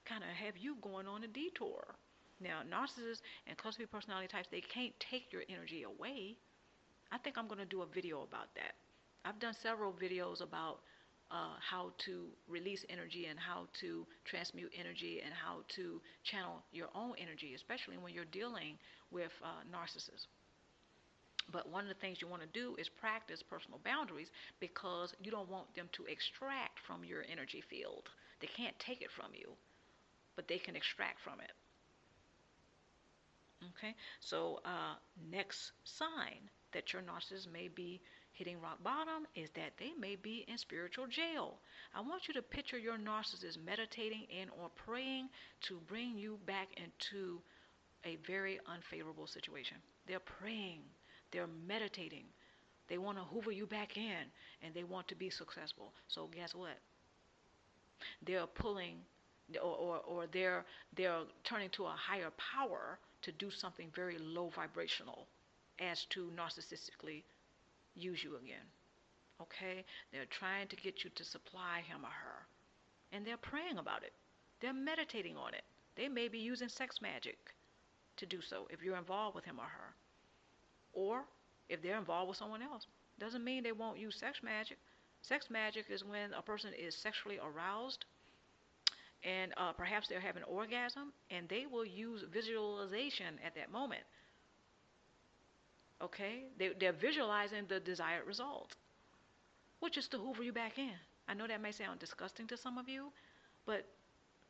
kind 0.04 0.22
of 0.22 0.30
have 0.30 0.56
you 0.58 0.76
going 0.82 1.06
on 1.06 1.24
a 1.24 1.28
detour. 1.28 1.94
Now, 2.40 2.60
narcissists 2.70 3.20
and 3.46 3.56
cluster 3.56 3.82
B 3.82 3.86
personality 3.86 4.28
types, 4.28 4.48
they 4.50 4.60
can't 4.60 4.92
take 4.98 5.32
your 5.32 5.42
energy 5.48 5.84
away. 5.84 6.36
I 7.12 7.18
think 7.18 7.36
I'm 7.36 7.46
going 7.46 7.58
to 7.58 7.66
do 7.66 7.82
a 7.82 7.86
video 7.86 8.22
about 8.22 8.54
that. 8.54 8.74
I've 9.24 9.38
done 9.38 9.54
several 9.62 9.92
videos 9.92 10.42
about 10.42 10.80
uh, 11.30 11.54
how 11.60 11.92
to 11.98 12.26
release 12.48 12.84
energy 12.88 13.26
and 13.26 13.38
how 13.38 13.66
to 13.80 14.06
transmute 14.24 14.72
energy 14.78 15.20
and 15.24 15.32
how 15.32 15.58
to 15.68 16.00
channel 16.24 16.62
your 16.72 16.88
own 16.94 17.14
energy, 17.18 17.54
especially 17.54 17.96
when 17.96 18.12
you're 18.12 18.24
dealing 18.32 18.76
with 19.10 19.32
uh, 19.42 19.62
narcissists. 19.72 20.26
But 21.52 21.68
one 21.68 21.82
of 21.82 21.88
the 21.88 22.00
things 22.00 22.20
you 22.20 22.28
want 22.28 22.42
to 22.42 22.48
do 22.48 22.76
is 22.78 22.88
practice 22.88 23.42
personal 23.42 23.80
boundaries 23.84 24.30
because 24.60 25.14
you 25.22 25.30
don't 25.30 25.48
want 25.48 25.74
them 25.74 25.88
to 25.92 26.04
extract 26.06 26.78
from 26.86 27.04
your 27.04 27.24
energy 27.30 27.60
field. 27.60 28.08
They 28.40 28.48
can't 28.48 28.78
take 28.78 29.02
it 29.02 29.10
from 29.10 29.32
you, 29.34 29.50
but 30.36 30.48
they 30.48 30.58
can 30.58 30.76
extract 30.76 31.20
from 31.20 31.40
it. 31.40 31.52
Okay, 33.76 33.94
so 34.20 34.60
uh, 34.64 34.94
next 35.30 35.72
sign 35.84 36.48
that 36.72 36.92
your 36.92 37.02
narcissist 37.02 37.52
may 37.52 37.68
be 37.68 38.00
hitting 38.40 38.60
rock 38.62 38.82
bottom 38.82 39.26
is 39.34 39.50
that 39.50 39.72
they 39.78 39.90
may 40.00 40.16
be 40.16 40.46
in 40.48 40.56
spiritual 40.56 41.06
jail. 41.06 41.58
I 41.94 42.00
want 42.00 42.26
you 42.26 42.32
to 42.32 42.40
picture 42.40 42.78
your 42.78 42.96
narcissist 42.96 43.62
meditating 43.66 44.24
and 44.40 44.48
or 44.58 44.70
praying 44.76 45.28
to 45.68 45.78
bring 45.86 46.16
you 46.16 46.38
back 46.46 46.68
into 46.78 47.40
a 48.06 48.16
very 48.26 48.58
unfavorable 48.66 49.26
situation. 49.26 49.76
They're 50.06 50.20
praying, 50.40 50.80
they're 51.30 51.50
meditating. 51.68 52.24
They 52.88 52.96
want 52.96 53.18
to 53.18 53.24
hoover 53.24 53.52
you 53.52 53.66
back 53.66 53.98
in 53.98 54.24
and 54.62 54.72
they 54.72 54.84
want 54.84 55.06
to 55.08 55.14
be 55.14 55.28
successful. 55.28 55.92
So 56.08 56.30
guess 56.34 56.54
what? 56.54 56.78
They're 58.24 58.46
pulling 58.46 58.96
or, 59.62 59.76
or, 59.76 59.96
or 60.06 60.26
they're 60.32 60.64
they're 60.96 61.24
turning 61.44 61.68
to 61.70 61.84
a 61.84 61.94
higher 61.94 62.30
power 62.38 62.98
to 63.20 63.32
do 63.32 63.50
something 63.50 63.88
very 63.94 64.16
low 64.16 64.48
vibrational 64.48 65.26
as 65.78 66.06
to 66.06 66.32
narcissistically 66.34 67.22
use 68.00 68.22
you 68.22 68.36
again. 68.36 68.66
Okay? 69.40 69.84
They're 70.12 70.26
trying 70.26 70.68
to 70.68 70.76
get 70.76 71.04
you 71.04 71.10
to 71.14 71.24
supply 71.24 71.82
him 71.86 72.04
or 72.04 72.10
her. 72.10 72.46
And 73.12 73.26
they're 73.26 73.36
praying 73.36 73.78
about 73.78 74.02
it. 74.02 74.12
They're 74.60 74.72
meditating 74.72 75.36
on 75.36 75.54
it. 75.54 75.62
They 75.96 76.08
may 76.08 76.28
be 76.28 76.38
using 76.38 76.68
sex 76.68 77.00
magic 77.02 77.38
to 78.16 78.26
do 78.26 78.40
so 78.40 78.68
if 78.70 78.82
you're 78.82 78.96
involved 78.96 79.34
with 79.34 79.44
him 79.44 79.58
or 79.58 79.64
her. 79.64 79.94
Or 80.92 81.24
if 81.68 81.82
they're 81.82 81.98
involved 81.98 82.28
with 82.28 82.38
someone 82.38 82.62
else. 82.62 82.86
Doesn't 83.18 83.44
mean 83.44 83.62
they 83.62 83.72
won't 83.72 83.98
use 83.98 84.16
sex 84.16 84.40
magic. 84.42 84.78
Sex 85.22 85.50
magic 85.50 85.86
is 85.90 86.04
when 86.04 86.32
a 86.32 86.42
person 86.42 86.72
is 86.72 86.94
sexually 86.94 87.38
aroused 87.38 88.04
and 89.22 89.52
uh, 89.56 89.72
perhaps 89.72 90.08
they're 90.08 90.20
having 90.20 90.42
an 90.42 90.48
orgasm 90.48 91.12
and 91.30 91.48
they 91.48 91.66
will 91.70 91.84
use 91.84 92.24
visualization 92.32 93.38
at 93.44 93.54
that 93.54 93.70
moment 93.70 94.02
Okay? 96.02 96.44
They, 96.58 96.70
they're 96.78 96.92
visualizing 96.92 97.66
the 97.68 97.80
desired 97.80 98.26
result, 98.26 98.74
which 99.80 99.96
is 99.98 100.08
to 100.08 100.18
hoover 100.18 100.42
you 100.42 100.52
back 100.52 100.78
in. 100.78 100.94
I 101.28 101.34
know 101.34 101.46
that 101.46 101.60
may 101.60 101.72
sound 101.72 102.00
disgusting 102.00 102.46
to 102.48 102.56
some 102.56 102.78
of 102.78 102.88
you, 102.88 103.12
but 103.66 103.86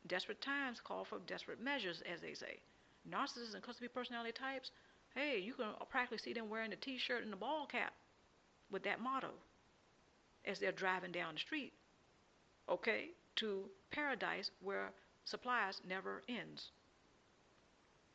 desperate 0.07 0.41
times 0.41 0.79
call 0.79 1.05
for 1.05 1.19
desperate 1.27 1.61
measures, 1.61 2.01
as 2.11 2.21
they 2.21 2.33
say. 2.33 2.59
Narcissists 3.09 3.53
and 3.53 3.63
cluster 3.63 3.81
B 3.81 3.87
personality 3.87 4.31
types, 4.31 4.71
hey, 5.15 5.39
you 5.39 5.53
can 5.53 5.67
practically 5.89 6.17
see 6.17 6.33
them 6.33 6.49
wearing 6.49 6.69
the 6.69 6.75
t 6.75 6.97
shirt 6.97 7.23
and 7.23 7.31
the 7.31 7.37
ball 7.37 7.65
cap 7.65 7.93
with 8.71 8.83
that 8.83 9.01
motto 9.01 9.31
as 10.45 10.59
they're 10.59 10.71
driving 10.71 11.11
down 11.11 11.33
the 11.33 11.39
street, 11.39 11.73
okay, 12.69 13.09
to 13.35 13.69
paradise 13.91 14.49
where 14.61 14.91
supplies 15.25 15.81
never 15.87 16.21
ends. 16.27 16.71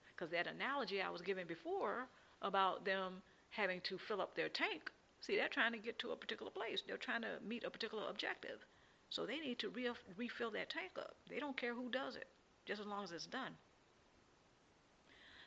Because 0.08 0.30
that 0.30 0.46
analogy 0.46 1.02
I 1.02 1.10
was 1.10 1.20
giving 1.20 1.46
before 1.46 2.08
about 2.42 2.84
them 2.84 3.22
having 3.50 3.80
to 3.82 3.98
fill 3.98 4.20
up 4.20 4.34
their 4.36 4.48
tank. 4.48 4.90
See, 5.20 5.36
they're 5.36 5.48
trying 5.48 5.72
to 5.72 5.78
get 5.78 5.98
to 6.00 6.10
a 6.10 6.16
particular 6.16 6.50
place. 6.50 6.82
They're 6.86 6.96
trying 6.96 7.22
to 7.22 7.38
meet 7.46 7.64
a 7.64 7.70
particular 7.70 8.04
objective. 8.08 8.64
So 9.10 9.24
they 9.24 9.38
need 9.38 9.58
to 9.60 9.70
re- 9.70 9.90
refill 10.16 10.50
that 10.52 10.70
tank 10.70 10.92
up. 10.98 11.16
They 11.28 11.38
don't 11.38 11.56
care 11.56 11.74
who 11.74 11.90
does 11.90 12.16
it, 12.16 12.26
just 12.66 12.80
as 12.80 12.86
long 12.86 13.04
as 13.04 13.12
it's 13.12 13.26
done. 13.26 13.52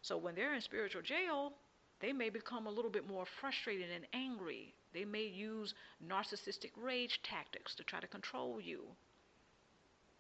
So 0.02 0.18
when 0.18 0.36
they're 0.36 0.54
in 0.54 0.62
spiritual 0.62 1.02
jail, 1.02 1.54
they 2.00 2.14
may 2.14 2.30
become 2.30 2.68
a 2.68 2.72
little 2.72 2.92
bit 2.92 3.08
more 3.08 3.26
frustrated 3.42 3.90
and 3.94 4.06
angry. 4.14 4.74
They 4.94 5.06
may 5.06 5.26
use 5.26 5.74
narcissistic 6.06 6.72
rage 6.78 7.20
tactics 7.24 7.76
to 7.76 7.84
try 7.84 8.00
to 8.00 8.08
control 8.08 8.60
you 8.62 8.86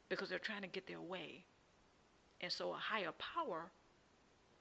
because 0.09 0.29
they're 0.29 0.39
trying 0.39 0.61
to 0.61 0.67
get 0.67 0.87
their 0.87 1.01
way. 1.01 1.43
And 2.41 2.51
so 2.51 2.71
a 2.71 2.77
higher 2.77 3.13
power 3.13 3.71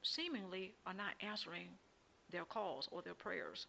seemingly 0.02 0.72
are 0.86 0.94
not 0.94 1.14
answering 1.20 1.68
their 2.30 2.44
calls 2.44 2.88
or 2.90 3.02
their 3.02 3.14
prayers. 3.14 3.66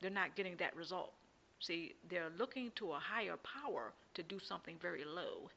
They're 0.00 0.10
not 0.10 0.36
getting 0.36 0.56
that 0.56 0.76
result. 0.76 1.12
See, 1.60 1.94
they're 2.10 2.30
looking 2.38 2.70
to 2.76 2.92
a 2.92 2.98
higher 2.98 3.36
power 3.38 3.92
to 4.14 4.22
do 4.22 4.38
something 4.38 4.76
very 4.80 5.04
low. 5.04 5.50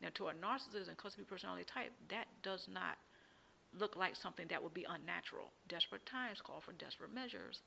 Now, 0.00 0.08
to 0.14 0.28
a 0.28 0.34
narcissist 0.34 0.88
and 0.88 0.96
cluster 0.96 1.22
B 1.22 1.26
personality 1.28 1.64
type, 1.72 1.92
that 2.10 2.26
does 2.42 2.66
not 2.72 2.98
look 3.78 3.96
like 3.96 4.14
something 4.16 4.46
that 4.50 4.62
would 4.62 4.74
be 4.74 4.86
unnatural. 4.88 5.50
Desperate 5.68 6.04
times 6.06 6.40
call 6.44 6.60
for 6.60 6.72
desperate 6.72 7.14
measures, 7.14 7.60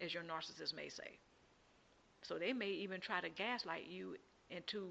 as 0.00 0.12
your 0.12 0.22
narcissist 0.22 0.74
may 0.74 0.88
say. 0.88 1.18
So 2.22 2.38
they 2.38 2.52
may 2.52 2.68
even 2.68 3.00
try 3.00 3.20
to 3.20 3.28
gaslight 3.28 3.86
you 3.88 4.16
into 4.50 4.88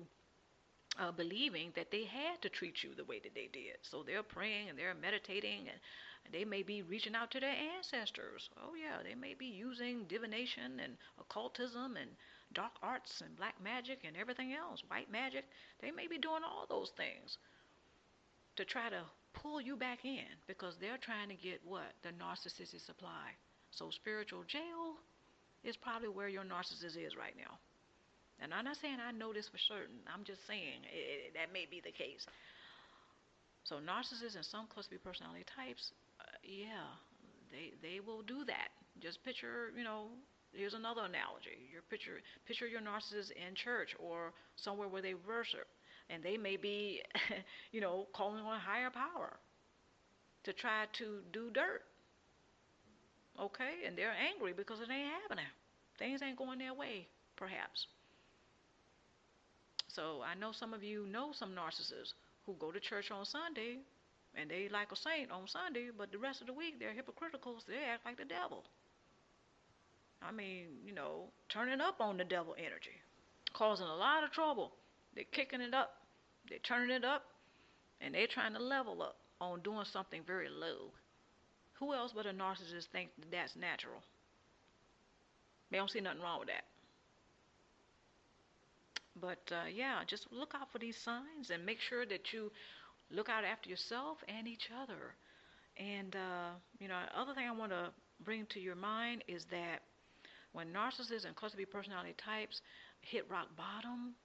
uh, 0.99 1.11
believing 1.11 1.71
that 1.75 1.91
they 1.91 2.05
had 2.05 2.41
to 2.41 2.49
treat 2.49 2.83
you 2.83 2.95
the 2.95 3.05
way 3.05 3.19
that 3.19 3.35
they 3.35 3.49
did. 3.51 3.77
So 3.81 4.03
they're 4.03 4.23
praying 4.23 4.69
and 4.69 4.77
they're 4.77 4.95
meditating 4.95 5.69
and 5.69 5.79
they 6.31 6.45
may 6.45 6.63
be 6.63 6.81
reaching 6.81 7.15
out 7.15 7.31
to 7.31 7.39
their 7.39 7.55
ancestors. 7.75 8.49
Oh, 8.57 8.73
yeah, 8.75 9.01
they 9.03 9.15
may 9.15 9.33
be 9.33 9.47
using 9.47 10.05
divination 10.05 10.79
and 10.83 10.97
occultism 11.19 11.97
and 11.97 12.09
dark 12.53 12.73
arts 12.81 13.21
and 13.21 13.35
black 13.37 13.55
magic 13.63 13.99
and 14.05 14.15
everything 14.15 14.53
else, 14.53 14.83
white 14.87 15.11
magic. 15.11 15.45
They 15.81 15.91
may 15.91 16.07
be 16.07 16.17
doing 16.17 16.43
all 16.43 16.65
those 16.69 16.91
things 16.97 17.37
to 18.55 18.65
try 18.65 18.89
to 18.89 19.01
pull 19.33 19.61
you 19.61 19.75
back 19.75 20.05
in 20.05 20.27
because 20.47 20.75
they're 20.79 21.01
trying 21.01 21.29
to 21.29 21.35
get 21.35 21.61
what? 21.65 21.93
The 22.03 22.09
narcissistic 22.09 22.85
supply. 22.85 23.33
So, 23.71 23.89
spiritual 23.91 24.43
jail 24.47 24.97
is 25.63 25.77
probably 25.77 26.09
where 26.09 26.29
your 26.29 26.43
narcissist 26.43 26.97
is 26.97 27.15
right 27.15 27.35
now. 27.37 27.57
And 28.41 28.53
I'm 28.53 28.63
not 28.63 28.77
saying 28.81 28.97
I 29.03 29.11
know 29.11 29.33
this 29.33 29.49
for 29.49 29.57
certain. 29.57 29.99
I'm 30.07 30.23
just 30.23 30.45
saying 30.47 30.87
it, 30.87 30.95
it, 30.95 31.33
that 31.35 31.51
may 31.51 31.67
be 31.69 31.81
the 31.83 31.91
case. 31.91 32.25
So 33.63 33.77
narcissists 33.83 34.35
and 34.35 34.45
some 34.45 34.65
cluster 34.71 34.95
B 34.95 35.01
personality 35.03 35.43
types 35.43 35.91
yeah, 36.43 36.89
they 37.51 37.73
they 37.81 37.99
will 37.99 38.21
do 38.21 38.43
that. 38.45 38.69
Just 39.01 39.23
picture, 39.23 39.71
you 39.77 39.83
know, 39.83 40.07
here's 40.53 40.73
another 40.73 41.01
analogy. 41.01 41.69
Your 41.71 41.81
picture 41.89 42.19
picture 42.45 42.67
your 42.67 42.81
narcissist 42.81 43.31
in 43.31 43.55
church 43.55 43.95
or 43.99 44.33
somewhere 44.55 44.87
where 44.87 45.01
they 45.01 45.13
worship, 45.13 45.67
and 46.09 46.23
they 46.23 46.37
may 46.37 46.57
be, 46.57 47.01
you 47.71 47.81
know, 47.81 48.07
calling 48.13 48.43
on 48.43 48.55
a 48.55 48.59
higher 48.59 48.89
power 48.89 49.37
to 50.43 50.51
try 50.53 50.85
to 50.93 51.21
do 51.31 51.49
dirt. 51.51 51.83
Okay, 53.39 53.83
and 53.85 53.97
they're 53.97 54.13
angry 54.13 54.53
because 54.53 54.79
it 54.81 54.89
ain't 54.91 55.09
happening. 55.21 55.45
Things 55.97 56.21
ain't 56.21 56.37
going 56.37 56.59
their 56.59 56.73
way, 56.75 57.07
perhaps. 57.35 57.87
So 59.89 60.21
I 60.21 60.35
know 60.35 60.51
some 60.53 60.73
of 60.73 60.83
you 60.83 61.05
know 61.05 61.31
some 61.33 61.51
narcissists 61.53 62.13
who 62.45 62.53
go 62.55 62.71
to 62.71 62.79
church 62.79 63.11
on 63.11 63.25
Sunday 63.25 63.79
and 64.35 64.49
they 64.49 64.69
like 64.69 64.91
a 64.91 64.95
saint 64.95 65.31
on 65.31 65.47
Sunday, 65.47 65.89
but 65.95 66.11
the 66.11 66.17
rest 66.17 66.41
of 66.41 66.47
the 66.47 66.53
week 66.53 66.79
they're 66.79 66.93
hypocritical. 66.93 67.55
So 67.59 67.71
they 67.71 67.83
act 67.91 68.05
like 68.05 68.17
the 68.17 68.25
devil. 68.25 68.63
I 70.21 70.31
mean, 70.31 70.67
you 70.85 70.93
know, 70.93 71.29
turning 71.47 71.81
up 71.81 72.01
on 72.01 72.17
the 72.17 72.25
devil 72.25 72.55
energy, 72.57 72.97
causing 73.53 73.87
a 73.87 73.95
lot 73.95 74.23
of 74.23 74.31
trouble. 74.31 74.71
They're 75.15 75.23
kicking 75.31 75.61
it 75.61 75.73
up, 75.73 75.91
they're 76.49 76.59
turning 76.59 76.95
it 76.95 77.05
up, 77.05 77.23
and 78.01 78.13
they're 78.13 78.27
trying 78.27 78.53
to 78.53 78.59
level 78.59 79.01
up 79.01 79.17
on 79.41 79.61
doing 79.61 79.85
something 79.85 80.21
very 80.25 80.49
low. 80.49 80.91
Who 81.79 81.93
else 81.93 82.11
but 82.13 82.25
a 82.25 82.31
narcissist 82.31 82.87
thinks 82.91 83.13
that 83.19 83.31
that's 83.31 83.55
natural? 83.55 84.01
They 85.71 85.77
don't 85.77 85.89
see 85.89 86.01
nothing 86.01 86.21
wrong 86.21 86.39
with 86.39 86.49
that. 86.49 86.65
But 89.19 89.51
uh, 89.51 89.67
yeah, 89.73 90.01
just 90.05 90.27
look 90.31 90.53
out 90.55 90.71
for 90.71 90.79
these 90.79 90.97
signs 90.97 91.49
and 91.51 91.65
make 91.65 91.79
sure 91.79 92.05
that 92.05 92.33
you 92.33 92.51
look 93.11 93.29
out 93.29 93.43
after 93.43 93.69
yourself 93.69 94.17
and 94.27 94.47
each 94.47 94.69
other. 94.81 95.15
And, 95.77 96.15
uh, 96.15 96.49
you 96.79 96.87
know, 96.87 96.99
other 97.15 97.33
thing 97.33 97.47
I 97.47 97.51
want 97.51 97.71
to 97.71 97.89
bring 98.23 98.45
to 98.47 98.59
your 98.59 98.75
mind 98.75 99.23
is 99.27 99.45
that 99.51 99.81
when 100.51 100.73
narcissists 100.73 101.25
and 101.25 101.35
cluster 101.35 101.57
B 101.57 101.65
personality 101.65 102.15
types 102.23 102.61
hit 103.01 103.29
rock 103.29 103.47
bottom, 103.55 104.15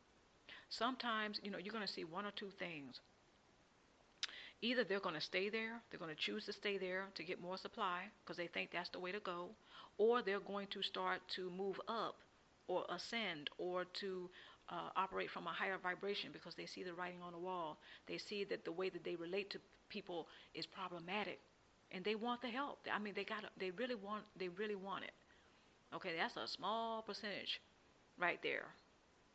sometimes, 0.69 1.39
you 1.43 1.51
know, 1.51 1.59
you're 1.59 1.73
going 1.73 1.87
to 1.87 1.93
see 1.93 2.05
one 2.05 2.25
or 2.27 2.33
two 2.37 2.51
things. 2.59 3.01
Either 4.63 4.83
they're 4.83 5.01
going 5.01 5.15
to 5.15 5.21
stay 5.21 5.51
there, 5.51 5.81
they're 5.91 6.01
going 6.01 6.15
to 6.15 6.21
choose 6.21 6.47
to 6.47 6.53
stay 6.53 6.79
there 6.79 7.07
to 7.15 7.23
get 7.23 7.41
more 7.41 7.59
supply 7.59 8.05
because 8.25 8.37
they 8.37 8.47
think 8.47 8.71
that's 8.73 8.89
the 8.91 8.99
way 8.99 9.13
to 9.13 9.21
go, 9.21 9.51
or 9.99 10.23
they're 10.23 10.41
going 10.41 10.67
to 10.69 10.83
start 10.83 11.21
to 11.37 11.51
move 11.51 11.79
up 11.87 12.17
or 12.67 12.85
ascend 12.89 13.51
or 13.59 13.85
to 14.01 14.31
uh, 14.69 14.91
operate 14.97 15.31
from 15.31 15.47
a 15.47 15.53
higher 15.53 15.79
vibration 15.83 16.31
because 16.33 16.55
they 16.55 16.67
see 16.67 16.83
the 16.83 16.95
writing 16.95 17.23
on 17.23 17.33
the 17.33 17.39
wall. 17.39 17.79
They 18.07 18.19
see 18.19 18.45
that 18.45 18.65
the 18.65 18.73
way 18.73 18.89
that 18.91 19.05
they 19.05 19.17
relate 19.17 19.51
to 19.51 19.59
people 19.89 20.29
is 20.55 20.67
problematic, 20.67 21.41
and 21.93 22.05
they 22.05 22.15
want 22.15 22.43
the 22.43 22.49
help. 22.49 22.79
I 22.93 22.99
mean, 22.99 23.15
they 23.15 23.25
got 23.25 23.45
they 23.59 23.71
really 23.73 23.95
want 23.95 24.25
they 24.39 24.49
really 24.49 24.77
want 24.77 25.05
it. 25.05 25.13
Okay, 25.95 26.13
that's 26.19 26.37
a 26.37 26.49
small 26.49 27.03
percentage, 27.03 27.61
right 28.19 28.41
there, 28.43 28.67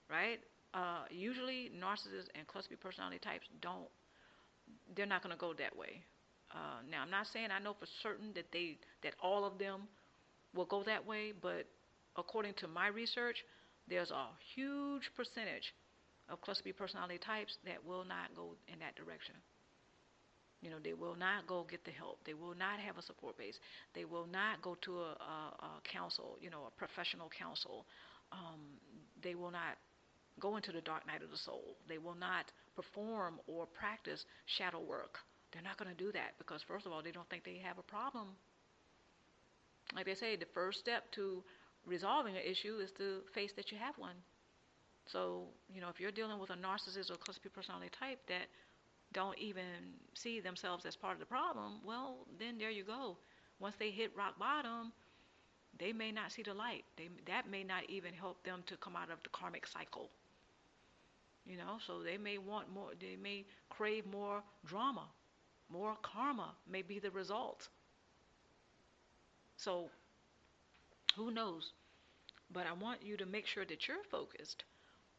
right? 0.10 0.40
Uh, 0.74 1.06
usually, 1.12 1.72
narcissists 1.78 2.30
and 2.36 2.48
cluster 2.48 2.72
B 2.72 2.78
personality 2.82 3.20
types 3.20 3.48
don't. 3.62 3.90
They're 4.96 5.06
not 5.06 5.24
going 5.24 5.34
to 5.34 5.40
go 5.40 5.54
that 5.54 5.76
way. 5.76 6.04
Uh, 6.52 6.82
now, 6.90 7.02
I'm 7.04 7.10
not 7.12 7.28
saying 7.28 7.50
I 7.52 7.60
know 7.60 7.74
for 7.74 7.86
certain 8.02 8.34
that 8.34 8.52
they 8.52 8.78
that 9.04 9.14
all 9.22 9.46
of 9.46 9.58
them 9.58 9.82
will 10.56 10.66
go 10.66 10.84
that 10.84 11.06
way, 11.06 11.34
but 11.42 11.66
according 12.18 12.54
to 12.56 12.68
my 12.68 12.88
research, 12.88 13.46
there's 13.90 14.12
a 14.12 14.28
huge 14.56 15.10
percentage 15.16 15.74
of 16.30 16.42
cluster 16.42 16.64
B 16.64 16.72
personality 16.72 17.18
types 17.18 17.58
that 17.66 17.84
will 17.86 18.06
not 18.06 18.34
go 18.36 18.56
in 18.68 18.80
that 18.80 18.96
direction. 18.96 19.36
You 20.62 20.70
know, 20.70 20.78
they 20.84 20.94
will 20.94 21.16
not 21.16 21.48
go 21.48 21.66
get 21.70 21.86
the 21.86 21.92
help. 21.92 22.20
They 22.26 22.34
will 22.34 22.54
not 22.54 22.80
have 22.80 22.98
a 22.98 23.02
support 23.02 23.38
base. 23.38 23.58
They 23.96 24.04
will 24.04 24.28
not 24.28 24.62
go 24.62 24.76
to 24.82 25.00
a, 25.00 25.12
a, 25.16 25.40
a 25.64 25.72
you 26.42 26.50
know, 26.50 26.68
a 26.68 26.72
professional 26.78 27.30
counsel. 27.30 27.86
Um, 28.32 28.60
they 29.24 29.36
will 29.36 29.52
not 29.52 29.80
go 30.40 30.58
into 30.58 30.72
the 30.72 30.82
dark 30.82 31.08
night 31.08 31.24
of 31.24 31.32
the 31.32 31.38
soul. 31.38 31.78
They 31.88 31.98
will 31.98 32.16
not 32.16 32.52
perform 32.76 33.40
or 33.48 33.66
practice 33.66 34.26
shadow 34.46 34.82
work. 34.82 35.18
They're 35.52 35.64
not 35.64 35.78
going 35.78 35.90
to 35.90 35.98
do 35.98 36.12
that 36.12 36.38
because, 36.38 36.62
first 36.68 36.86
of 36.86 36.92
all, 36.92 37.02
they 37.02 37.12
don't 37.12 37.28
think 37.30 37.44
they 37.44 37.60
have 37.64 37.78
a 37.78 37.84
problem. 37.84 38.28
Like 39.96 40.06
they 40.06 40.14
say, 40.14 40.36
the 40.36 40.46
first 40.54 40.80
step 40.80 41.10
to 41.14 41.44
resolving 41.86 42.36
an 42.36 42.44
issue 42.46 42.78
is 42.84 42.92
to 42.94 43.22
face 43.34 43.54
that 43.54 43.72
you 43.72 43.78
have 43.78 43.98
one. 43.98 44.16
So, 45.06 45.48
you 45.74 45.82
know, 45.82 45.90
if 45.90 46.00
you're 46.00 46.12
dealing 46.12 46.40
with 46.40 46.52
a 46.52 46.56
narcissist 46.56 47.10
or 47.10 47.18
cluster 47.18 47.50
personality 47.50 47.90
type 47.98 48.20
that 48.28 48.48
don't 49.12 49.38
even 49.40 49.64
see 50.14 50.40
themselves 50.40 50.86
as 50.86 50.96
part 50.96 51.14
of 51.14 51.20
the 51.20 51.26
problem, 51.26 51.80
well, 51.86 52.28
then 52.40 52.58
there 52.58 52.70
you 52.70 52.84
go. 52.84 53.18
Once 53.60 53.76
they 53.80 53.90
hit 53.90 54.12
rock 54.16 54.38
bottom, 54.38 54.92
they 55.80 55.92
may 55.92 56.12
not 56.12 56.32
see 56.32 56.44
the 56.44 56.54
light. 56.54 56.84
They, 56.98 57.10
that 57.26 57.50
may 57.50 57.64
not 57.64 57.90
even 57.90 58.14
help 58.14 58.44
them 58.44 58.64
to 58.68 58.78
come 58.78 58.96
out 58.96 59.10
of 59.10 59.22
the 59.24 59.30
karmic 59.30 59.66
cycle. 59.66 60.10
You 61.46 61.58
know, 61.58 61.78
so 61.86 62.04
they 62.04 62.18
may 62.18 62.38
want 62.38 62.72
more, 62.72 62.92
they 63.00 63.16
may 63.16 63.46
crave 63.70 64.06
more 64.06 64.44
drama, 64.66 65.08
more 65.70 65.98
karma 66.04 66.54
may 66.70 66.84
be 66.84 67.00
the 67.00 67.10
result. 67.10 67.68
So, 69.58 69.90
who 71.20 71.32
knows? 71.32 71.74
But 72.50 72.66
I 72.66 72.72
want 72.72 73.04
you 73.04 73.18
to 73.18 73.26
make 73.26 73.46
sure 73.46 73.66
that 73.66 73.88
you're 73.88 74.04
focused 74.10 74.64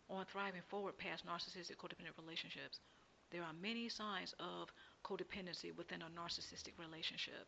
on 0.09 0.25
thriving 0.25 0.63
forward 0.69 0.97
past 0.97 1.27
narcissistic 1.27 1.77
codependent 1.77 2.17
relationships. 2.19 2.81
There 3.31 3.43
are 3.43 3.53
many 3.63 3.89
signs 3.91 4.35
of 4.41 4.73
codependency 5.05 5.77
within 5.77 6.03
a 6.03 6.07
narcissistic 6.07 6.73
relationship, 6.79 7.47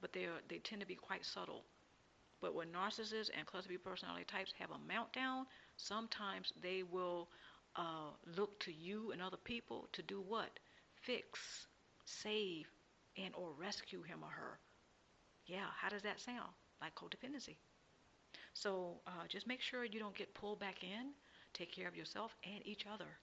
but 0.00 0.12
they 0.14 0.24
are, 0.24 0.40
they 0.48 0.58
tend 0.58 0.80
to 0.80 0.86
be 0.86 0.94
quite 0.94 1.24
subtle. 1.26 1.64
But 2.40 2.54
when 2.54 2.68
narcissists 2.68 3.30
and 3.36 3.46
cluster 3.46 3.68
B 3.68 3.76
personality 3.76 4.24
types 4.24 4.54
have 4.58 4.70
a 4.70 4.92
meltdown, 4.92 5.44
sometimes 5.76 6.52
they 6.62 6.82
will 6.82 7.28
uh, 7.76 8.10
look 8.38 8.58
to 8.60 8.72
you 8.72 9.12
and 9.12 9.20
other 9.20 9.38
people 9.44 9.88
to 9.92 10.02
do 10.02 10.22
what? 10.22 10.58
Fix, 11.02 11.66
save, 12.06 12.66
and 13.18 13.34
or 13.34 13.50
rescue 13.60 14.02
him 14.02 14.20
or 14.22 14.30
her. 14.30 14.58
Yeah, 15.46 15.66
how 15.78 15.90
does 15.90 16.02
that 16.02 16.20
sound? 16.20 16.50
Like 16.80 16.94
codependency. 16.94 17.56
So 18.54 19.00
uh, 19.06 19.26
just 19.28 19.46
make 19.46 19.60
sure 19.60 19.84
you 19.84 20.00
don't 20.00 20.14
get 20.16 20.34
pulled 20.34 20.58
back 20.60 20.82
in. 20.82 21.12
Take 21.52 21.72
care 21.72 21.88
of 21.88 21.96
yourself 21.96 22.36
and 22.44 22.66
each 22.66 22.86
other. 22.86 23.18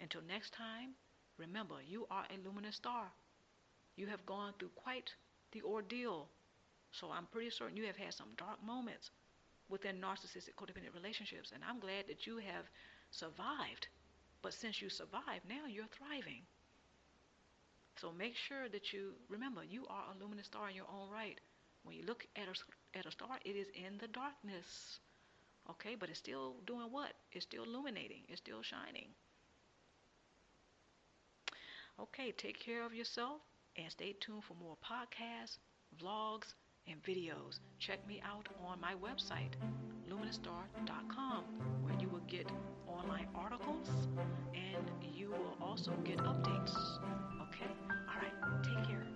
Until 0.00 0.22
next 0.22 0.52
time, 0.52 0.96
remember 1.38 1.76
you 1.80 2.06
are 2.10 2.26
a 2.28 2.38
luminous 2.44 2.74
star. 2.76 3.12
You 3.96 4.06
have 4.08 4.26
gone 4.26 4.54
through 4.58 4.70
quite 4.70 5.14
the 5.52 5.62
ordeal. 5.62 6.30
So 6.92 7.10
I'm 7.12 7.26
pretty 7.26 7.50
certain 7.50 7.76
you 7.76 7.86
have 7.86 7.96
had 7.96 8.14
some 8.14 8.34
dark 8.36 8.62
moments 8.64 9.10
within 9.68 10.00
narcissistic 10.00 10.54
codependent 10.56 10.94
relationships. 10.94 11.52
And 11.52 11.62
I'm 11.64 11.80
glad 11.80 12.08
that 12.08 12.26
you 12.26 12.38
have 12.38 12.70
survived. 13.10 13.88
But 14.42 14.54
since 14.54 14.82
you 14.82 14.88
survived, 14.90 15.48
now 15.48 15.66
you're 15.68 15.86
thriving. 15.86 16.42
So 17.96 18.10
make 18.12 18.34
sure 18.36 18.68
that 18.68 18.92
you 18.92 19.14
remember 19.28 19.62
you 19.62 19.86
are 19.88 20.04
a 20.12 20.18
luminous 20.18 20.46
star 20.46 20.68
in 20.68 20.74
your 20.74 20.88
own 20.92 21.08
right. 21.10 21.40
When 21.82 21.96
you 21.96 22.04
look 22.04 22.26
at 22.36 22.44
a, 22.44 22.98
at 22.98 23.06
a 23.06 23.10
star, 23.10 23.38
it 23.44 23.56
is 23.56 23.68
in 23.74 23.98
the 23.98 24.08
darkness. 24.08 25.00
Okay, 25.70 25.96
but 25.98 26.08
it's 26.08 26.18
still 26.18 26.56
doing 26.66 26.88
what? 26.90 27.12
It's 27.32 27.44
still 27.44 27.64
illuminating, 27.64 28.22
it's 28.28 28.40
still 28.40 28.62
shining. 28.62 29.08
Okay, 32.00 32.32
take 32.32 32.58
care 32.58 32.84
of 32.84 32.94
yourself 32.94 33.42
and 33.76 33.90
stay 33.90 34.16
tuned 34.20 34.44
for 34.44 34.54
more 34.54 34.76
podcasts, 34.84 35.58
vlogs, 36.02 36.54
and 36.88 37.02
videos. 37.02 37.60
Check 37.78 38.06
me 38.06 38.22
out 38.24 38.48
on 38.66 38.80
my 38.80 38.94
website, 38.94 39.52
luminousstar.com, 40.08 41.44
where 41.82 41.94
you 42.00 42.08
will 42.08 42.20
get 42.26 42.46
online 42.88 43.28
articles 43.34 43.88
and 44.54 44.90
you 45.14 45.30
will 45.30 45.56
also 45.60 45.92
get 46.04 46.18
updates. 46.18 46.74
Okay? 47.48 47.70
All 48.08 48.20
right, 48.20 48.64
take 48.64 48.88
care. 48.88 49.06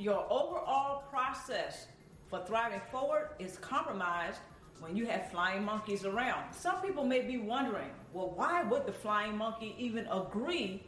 Your 0.00 0.24
overall 0.30 1.02
process 1.10 1.86
for 2.28 2.42
thriving 2.46 2.80
forward 2.90 3.30
is 3.38 3.58
compromised 3.58 4.38
when 4.80 4.96
you 4.96 5.06
have 5.06 5.30
flying 5.30 5.62
monkeys 5.62 6.06
around. 6.06 6.54
Some 6.54 6.80
people 6.80 7.04
may 7.04 7.20
be 7.20 7.36
wondering, 7.36 7.90
well, 8.14 8.32
why 8.34 8.62
would 8.62 8.86
the 8.86 8.92
flying 8.92 9.36
monkey 9.36 9.74
even 9.78 10.06
agree 10.10 10.82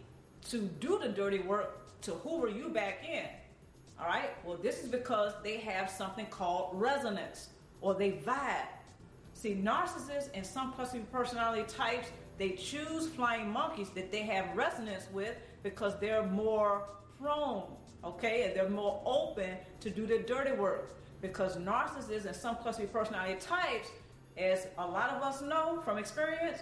to 0.49 0.63
do 0.81 0.99
the 0.99 1.11
dirty 1.11 1.41
work 1.41 2.01
to 2.03 2.13
hoover 2.13 2.49
you 2.49 2.71
back 2.71 3.07
in? 3.07 3.27
All 4.01 4.07
right, 4.07 4.31
well, 4.47 4.57
this 4.57 4.83
is 4.83 4.89
because 4.89 5.35
they 5.45 5.59
have 5.59 5.91
something 5.91 6.27
called 6.27 6.71
resonance 6.73 7.51
or 7.83 7.95
they 7.95 8.13
vibe. 8.13 8.67
See, 9.35 9.55
narcissists 9.55 10.31
and 10.33 10.47
some 10.47 10.73
personality 11.13 11.65
types, 11.69 12.09
they 12.39 12.53
choose 12.53 13.09
flying 13.09 13.51
monkeys 13.51 13.91
that 13.91 14.11
they 14.11 14.23
have 14.23 14.57
resonance 14.57 15.07
with 15.13 15.37
because 15.63 15.99
they're 16.01 16.25
more 16.25 16.85
prone 17.23 17.65
okay? 18.05 18.45
And 18.45 18.57
they're 18.57 18.69
more 18.69 19.03
open 19.05 19.57
to 19.81 19.91
do 19.91 20.07
the 20.07 20.19
dirty 20.19 20.53
work 20.53 20.95
because 21.21 21.57
narcissists 21.57 22.27
and 22.27 22.35
some 22.35 22.57
cluster 22.57 22.87
personality 22.87 23.39
types, 23.41 23.89
as 24.37 24.67
a 24.79 24.87
lot 24.87 25.11
of 25.11 25.23
us 25.23 25.43
know 25.43 25.81
from 25.85 25.99
experience, 25.99 26.59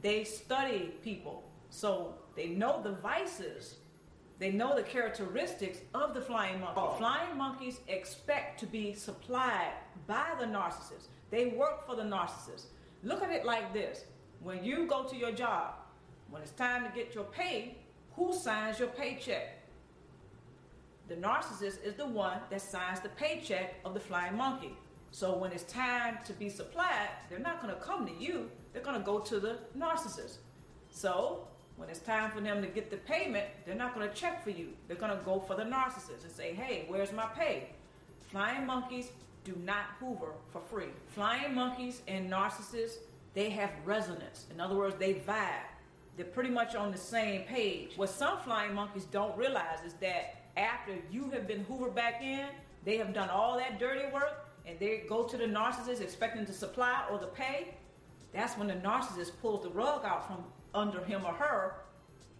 they 0.00 0.24
study 0.24 0.94
people. 1.02 1.44
So 1.70 2.14
they 2.36 2.48
know 2.48 2.80
the 2.82 2.92
vices, 2.92 3.76
they 4.38 4.50
know 4.50 4.74
the 4.74 4.82
characteristics 4.82 5.78
of 5.94 6.14
the 6.14 6.20
flying 6.20 6.60
monkey. 6.60 6.80
Oh. 6.80 6.94
Flying 6.98 7.36
monkeys 7.36 7.80
expect 7.88 8.58
to 8.60 8.66
be 8.66 8.92
supplied 8.92 9.72
by 10.06 10.26
the 10.38 10.46
narcissist. 10.46 11.08
They 11.30 11.46
work 11.46 11.86
for 11.86 11.96
the 11.96 12.02
narcissist. 12.02 12.66
Look 13.02 13.22
at 13.22 13.30
it 13.30 13.44
like 13.44 13.72
this. 13.72 14.04
When 14.40 14.64
you 14.64 14.86
go 14.86 15.04
to 15.04 15.16
your 15.16 15.32
job, 15.32 15.74
when 16.30 16.42
it's 16.42 16.52
time 16.52 16.84
to 16.84 16.90
get 16.94 17.14
your 17.14 17.24
pay, 17.24 17.78
who 18.14 18.32
signs 18.32 18.78
your 18.78 18.88
paycheck? 18.88 19.61
The 21.08 21.14
narcissist 21.16 21.82
is 21.84 21.94
the 21.94 22.06
one 22.06 22.38
that 22.50 22.60
signs 22.60 23.00
the 23.00 23.08
paycheck 23.10 23.74
of 23.84 23.94
the 23.94 24.00
flying 24.00 24.36
monkey. 24.36 24.76
So 25.10 25.36
when 25.36 25.52
it's 25.52 25.64
time 25.64 26.18
to 26.24 26.32
be 26.32 26.48
supplied, 26.48 27.10
they're 27.28 27.38
not 27.38 27.60
going 27.60 27.74
to 27.74 27.80
come 27.80 28.06
to 28.06 28.12
you. 28.14 28.50
They're 28.72 28.82
going 28.82 28.98
to 28.98 29.04
go 29.04 29.18
to 29.18 29.38
the 29.38 29.58
narcissist. 29.76 30.36
So 30.90 31.46
when 31.76 31.90
it's 31.90 31.98
time 31.98 32.30
for 32.30 32.40
them 32.40 32.62
to 32.62 32.68
get 32.68 32.90
the 32.90 32.96
payment, 32.96 33.46
they're 33.66 33.74
not 33.74 33.94
going 33.94 34.08
to 34.08 34.14
check 34.14 34.42
for 34.42 34.50
you. 34.50 34.68
They're 34.88 34.96
going 34.96 35.16
to 35.16 35.24
go 35.24 35.40
for 35.40 35.54
the 35.54 35.64
narcissist 35.64 36.22
and 36.22 36.32
say, 36.32 36.54
hey, 36.54 36.86
where's 36.88 37.12
my 37.12 37.26
pay? 37.26 37.68
Flying 38.30 38.66
monkeys 38.66 39.08
do 39.44 39.54
not 39.64 39.84
hoover 39.98 40.32
for 40.52 40.60
free. 40.60 40.90
Flying 41.08 41.54
monkeys 41.54 42.00
and 42.08 42.30
narcissists, 42.30 42.96
they 43.34 43.50
have 43.50 43.70
resonance. 43.84 44.46
In 44.50 44.60
other 44.60 44.76
words, 44.76 44.96
they 44.98 45.14
vibe. 45.14 45.66
They're 46.16 46.26
pretty 46.26 46.50
much 46.50 46.74
on 46.74 46.92
the 46.92 46.98
same 46.98 47.42
page. 47.42 47.92
What 47.96 48.10
some 48.10 48.38
flying 48.38 48.74
monkeys 48.74 49.04
don't 49.04 49.36
realize 49.36 49.78
is 49.86 49.94
that 49.94 50.42
after 50.56 50.92
you 51.10 51.30
have 51.30 51.46
been 51.46 51.64
hoovered 51.64 51.94
back 51.94 52.22
in, 52.22 52.46
they 52.84 52.98
have 52.98 53.14
done 53.14 53.30
all 53.30 53.56
that 53.58 53.78
dirty 53.78 54.12
work 54.12 54.48
and 54.66 54.78
they 54.78 55.04
go 55.08 55.24
to 55.24 55.36
the 55.36 55.44
narcissist 55.44 56.00
expecting 56.00 56.44
to 56.46 56.52
supply 56.52 57.04
or 57.10 57.18
to 57.18 57.26
pay, 57.26 57.74
that's 58.32 58.56
when 58.56 58.68
the 58.68 58.74
narcissist 58.74 59.32
pulls 59.40 59.62
the 59.62 59.70
rug 59.70 60.04
out 60.04 60.26
from 60.26 60.44
under 60.74 61.02
him 61.04 61.24
or 61.24 61.32
her 61.32 61.76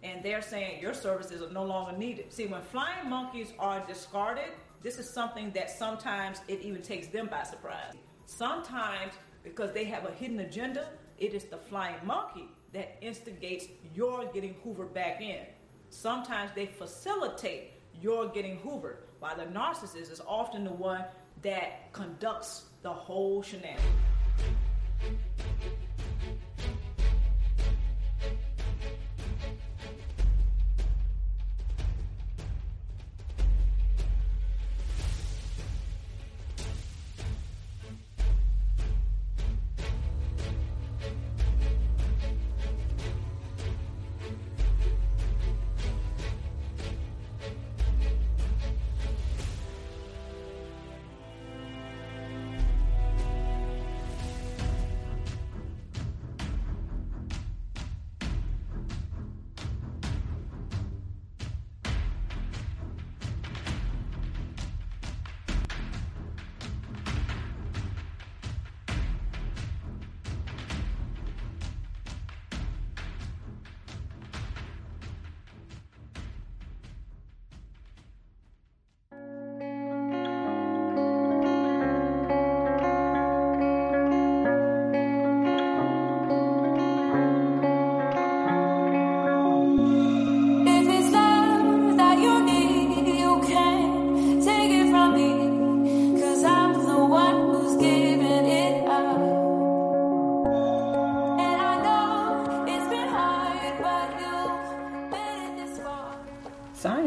and 0.03 0.21
they're 0.21 0.41
saying 0.41 0.81
your 0.81 0.93
services 0.93 1.41
are 1.41 1.51
no 1.51 1.63
longer 1.63 1.97
needed. 1.97 2.31
See, 2.31 2.45
when 2.45 2.61
flying 2.61 3.09
monkeys 3.09 3.53
are 3.57 3.85
discarded, 3.87 4.51
this 4.81 4.99
is 4.99 5.09
something 5.09 5.51
that 5.51 5.71
sometimes 5.71 6.41
it 6.47 6.61
even 6.61 6.81
takes 6.81 7.07
them 7.07 7.27
by 7.27 7.43
surprise. 7.43 7.93
Sometimes, 8.25 9.13
because 9.43 9.71
they 9.71 9.85
have 9.85 10.05
a 10.05 10.11
hidden 10.11 10.39
agenda, 10.41 10.89
it 11.17 11.33
is 11.33 11.45
the 11.45 11.57
flying 11.57 11.95
monkey 12.05 12.49
that 12.73 12.97
instigates 13.01 13.67
your 13.93 14.25
getting 14.33 14.55
hoovered 14.65 14.93
back 14.93 15.21
in. 15.21 15.45
Sometimes 15.89 16.51
they 16.55 16.65
facilitate 16.65 17.71
your 18.01 18.27
getting 18.27 18.57
hoovered, 18.59 18.97
while 19.19 19.35
the 19.37 19.45
narcissist 19.45 20.11
is 20.11 20.21
often 20.27 20.63
the 20.63 20.71
one 20.71 21.05
that 21.43 21.93
conducts 21.93 22.65
the 22.81 22.89
whole 22.89 23.43
shenanigans. 23.43 23.83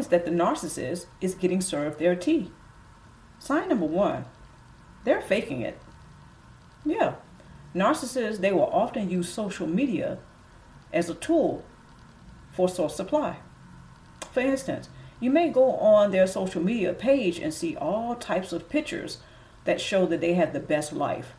That 0.09 0.25
the 0.25 0.31
narcissist 0.31 1.05
is 1.21 1.35
getting 1.35 1.61
served 1.61 1.99
their 1.99 2.15
tea. 2.15 2.51
Sign 3.39 3.69
number 3.69 3.85
one, 3.85 4.25
they're 5.03 5.21
faking 5.21 5.61
it. 5.61 5.77
Yeah, 6.85 7.15
narcissists, 7.75 8.39
they 8.39 8.51
will 8.51 8.67
often 8.67 9.09
use 9.09 9.29
social 9.29 9.67
media 9.67 10.17
as 10.93 11.09
a 11.09 11.15
tool 11.15 11.63
for 12.51 12.69
source 12.69 12.95
supply. 12.95 13.37
For 14.31 14.39
instance, 14.39 14.89
you 15.19 15.29
may 15.29 15.49
go 15.49 15.73
on 15.73 16.11
their 16.11 16.27
social 16.27 16.61
media 16.61 16.93
page 16.93 17.39
and 17.39 17.53
see 17.53 17.75
all 17.75 18.15
types 18.15 18.53
of 18.53 18.69
pictures 18.69 19.17
that 19.65 19.81
show 19.81 20.05
that 20.05 20.21
they 20.21 20.35
have 20.35 20.53
the 20.53 20.59
best 20.59 20.93
life. 20.93 21.33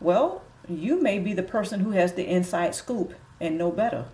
Well, 0.00 0.42
you 0.68 1.00
may 1.00 1.18
be 1.18 1.32
the 1.32 1.42
person 1.42 1.80
who 1.80 1.92
has 1.92 2.12
the 2.12 2.26
inside 2.26 2.74
scoop 2.74 3.14
and 3.40 3.58
know 3.58 3.70
better. 3.70 4.06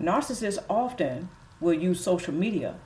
Narcissists 0.00 0.62
often 0.70 1.28
will 1.60 1.74
use 1.74 2.00
social 2.00 2.34
media 2.34 2.76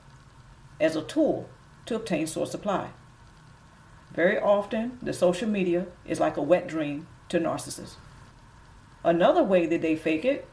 as 0.79 0.95
a 0.95 1.03
tool 1.03 1.49
to 1.85 1.95
obtain 1.95 2.27
source 2.27 2.51
supply. 2.51 2.89
Very 4.13 4.39
often, 4.39 4.99
the 5.01 5.13
social 5.13 5.49
media 5.49 5.87
is 6.05 6.19
like 6.19 6.37
a 6.37 6.41
wet 6.41 6.67
dream 6.67 7.07
to 7.29 7.39
narcissists. 7.39 7.95
Another 9.03 9.43
way 9.43 9.65
that 9.65 9.81
they 9.81 9.95
fake 9.95 10.23
it 10.23 10.47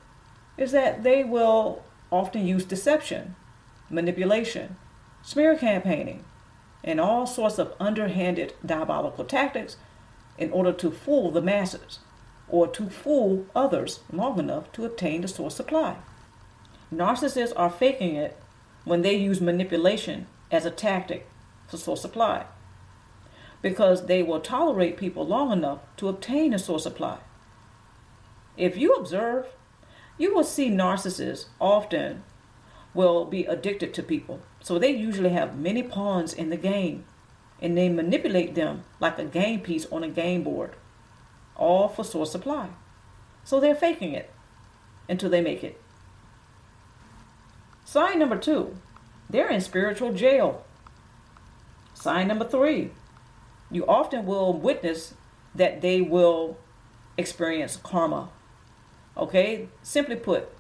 is 0.57 0.73
that 0.73 1.03
they 1.03 1.23
will 1.23 1.83
often 2.11 2.47
use 2.47 2.65
deception, 2.65 3.37
manipulation, 3.89 4.77
smear 5.23 5.57
campaigning, 5.57 6.25
and 6.83 7.01
all 7.01 7.27
sorts 7.27 7.59
of 7.59 7.75
underhanded 7.79 8.55
diabolical 8.65 9.25
tactics 9.25 9.77
in 10.39 10.51
order 10.51 10.73
to 10.73 10.91
fool 10.91 11.31
the 11.31 11.43
masses 11.43 12.01
or 12.49 12.67
to 12.67 12.89
fool 12.89 13.47
others 13.55 14.01
long 14.13 14.39
enough 14.39 14.73
to 14.73 14.85
obtain 14.85 15.21
the 15.21 15.29
source 15.29 15.55
supply. 15.55 15.97
Narcissists 16.93 17.53
are 17.57 17.71
faking 17.71 18.17
it 18.17 18.37
when 18.85 19.03
they 19.03 19.15
use 19.15 19.41
manipulation 19.41 20.27
as 20.51 20.65
a 20.65 20.71
tactic 20.71 21.27
for 21.69 21.77
source 21.77 22.01
supply 22.01 22.47
because 23.63 24.07
they 24.07 24.23
will 24.23 24.41
tolerate 24.41 24.97
people 24.97 25.27
long 25.27 25.53
enough 25.53 25.81
to 25.97 26.09
obtain 26.09 26.53
a 26.53 26.59
source 26.59 26.83
supply. 26.83 27.19
If 28.57 28.77
you 28.77 28.95
observe, 28.95 29.47
you 30.19 30.35
will 30.35 30.45
see 30.45 30.71
narcissists 30.71 31.47
often 31.61 32.25
will 32.95 33.25
be 33.25 33.45
addicted 33.45 33.95
to 33.95 34.03
people. 34.03 34.41
So 34.61 34.79
they 34.79 34.91
usually 34.91 35.31
have 35.31 35.59
many 35.59 35.83
pawns 35.83 36.33
in 36.33 36.51
the 36.51 36.57
game 36.57 37.05
and 37.61 37.77
they 37.77 37.89
manipulate 37.89 38.55
them 38.55 38.85
like 38.99 39.19
a 39.19 39.25
game 39.25 39.61
piece 39.61 39.87
on 39.93 40.03
a 40.03 40.09
game 40.09 40.43
board, 40.43 40.75
all 41.57 41.89
for 41.89 42.05
source 42.05 42.33
supply. 42.33 42.71
So 43.45 43.61
they're 43.61 43.75
faking 43.75 44.13
it 44.13 44.31
until 45.09 45.31
they 45.31 45.41
make 45.41 45.63
it. 45.63 45.81
Sign 47.91 48.21
number 48.21 48.37
two, 48.37 48.77
they're 49.29 49.51
in 49.51 49.61
spiritual 49.61 50.13
jail. 50.13 50.65
Sign 51.93 52.29
number 52.29 52.45
three, 52.45 52.93
you 53.69 53.85
often 53.85 54.27
will 54.27 54.53
witness 54.53 55.15
that 55.57 55.81
they 55.81 56.01
will 56.01 56.57
experience 57.19 57.77
karma. 57.77 58.29
Okay, 59.17 59.67
simply 59.83 60.15
put, 60.15 60.51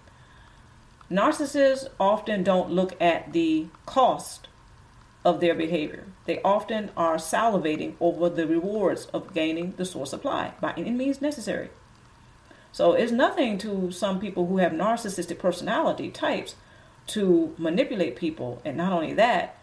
narcissists 1.09 1.87
often 2.01 2.43
don't 2.43 2.73
look 2.73 3.01
at 3.01 3.33
the 3.33 3.69
cost 3.87 4.49
of 5.25 5.38
their 5.38 5.55
behavior. 5.55 6.07
They 6.25 6.43
often 6.43 6.90
are 6.97 7.14
salivating 7.14 7.95
over 8.01 8.29
the 8.29 8.49
rewards 8.49 9.07
of 9.14 9.33
gaining 9.33 9.75
the 9.77 9.85
source 9.85 10.11
supply 10.11 10.55
by 10.61 10.75
any 10.77 10.90
means 10.90 11.23
necessary. 11.23 11.71
So 12.73 12.95
it's 12.95 13.12
nothing 13.12 13.57
to 13.59 13.93
some 13.93 14.19
people 14.19 14.49
who 14.49 14.57
have 14.57 14.73
narcissistic 14.73 15.38
personality 15.38 16.11
types 16.11 16.57
to 17.09 17.55
manipulate 17.59 18.17
people, 18.17 18.61
and 18.65 18.77
not 18.77 18.93
only 18.93 19.13
that, 19.15 19.59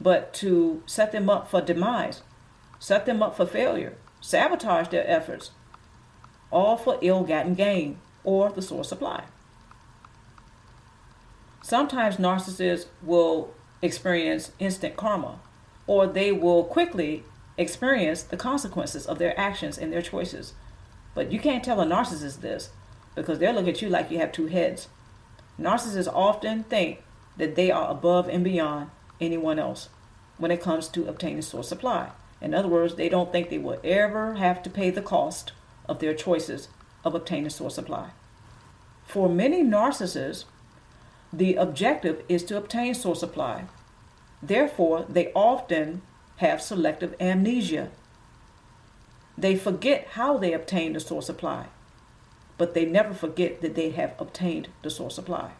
but 0.00 0.32
to 0.34 0.82
set 0.86 1.12
them 1.12 1.30
up 1.30 1.50
for 1.50 1.60
demise, 1.60 2.22
set 2.78 3.06
them 3.06 3.22
up 3.22 3.36
for 3.36 3.46
failure, 3.46 3.94
sabotage 4.20 4.88
their 4.88 5.08
efforts, 5.08 5.50
all 6.50 6.76
for 6.76 6.98
ill 7.02 7.24
gotten 7.24 7.54
gain 7.54 7.98
or 8.22 8.50
the 8.50 8.62
source 8.62 8.88
supply. 8.88 9.24
Sometimes 11.62 12.16
narcissists 12.16 12.86
will 13.02 13.54
experience 13.80 14.52
instant 14.58 14.96
karma, 14.96 15.40
or 15.86 16.06
they 16.06 16.32
will 16.32 16.64
quickly 16.64 17.24
experience 17.56 18.22
the 18.22 18.36
consequences 18.36 19.06
of 19.06 19.18
their 19.18 19.38
actions 19.38 19.78
and 19.78 19.92
their 19.92 20.02
choices. 20.02 20.54
But 21.14 21.30
you 21.30 21.38
can't 21.38 21.64
tell 21.64 21.80
a 21.80 21.86
narcissist 21.86 22.40
this 22.40 22.70
because 23.14 23.38
they'll 23.38 23.54
look 23.54 23.68
at 23.68 23.80
you 23.80 23.88
like 23.88 24.10
you 24.10 24.18
have 24.18 24.32
two 24.32 24.46
heads. 24.46 24.88
Narcissists 25.58 26.12
often 26.12 26.64
think 26.64 27.02
that 27.36 27.54
they 27.54 27.70
are 27.70 27.90
above 27.90 28.28
and 28.28 28.44
beyond 28.44 28.90
anyone 29.20 29.58
else 29.58 29.88
when 30.38 30.50
it 30.50 30.60
comes 30.60 30.88
to 30.88 31.08
obtaining 31.08 31.42
source 31.42 31.68
supply. 31.68 32.10
In 32.40 32.54
other 32.54 32.68
words, 32.68 32.96
they 32.96 33.08
don't 33.08 33.32
think 33.32 33.48
they 33.48 33.58
will 33.58 33.80
ever 33.84 34.34
have 34.34 34.62
to 34.64 34.70
pay 34.70 34.90
the 34.90 35.02
cost 35.02 35.52
of 35.88 35.98
their 35.98 36.14
choices 36.14 36.68
of 37.04 37.14
obtaining 37.14 37.50
source 37.50 37.74
supply. 37.74 38.10
For 39.06 39.28
many 39.28 39.62
narcissists, 39.62 40.44
the 41.32 41.54
objective 41.54 42.22
is 42.28 42.44
to 42.44 42.56
obtain 42.56 42.94
source 42.94 43.20
supply. 43.20 43.64
Therefore, 44.42 45.04
they 45.08 45.32
often 45.32 46.02
have 46.36 46.60
selective 46.60 47.14
amnesia. 47.20 47.90
They 49.36 49.56
forget 49.56 50.08
how 50.12 50.38
they 50.38 50.52
obtained 50.52 50.96
the 50.96 51.00
source 51.00 51.26
supply, 51.26 51.66
but 52.56 52.74
they 52.74 52.84
never 52.84 53.14
forget 53.14 53.60
that 53.60 53.74
they 53.74 53.90
have 53.90 54.14
obtained 54.18 54.68
the 54.82 54.90
source 54.90 55.14
supply. 55.14 55.52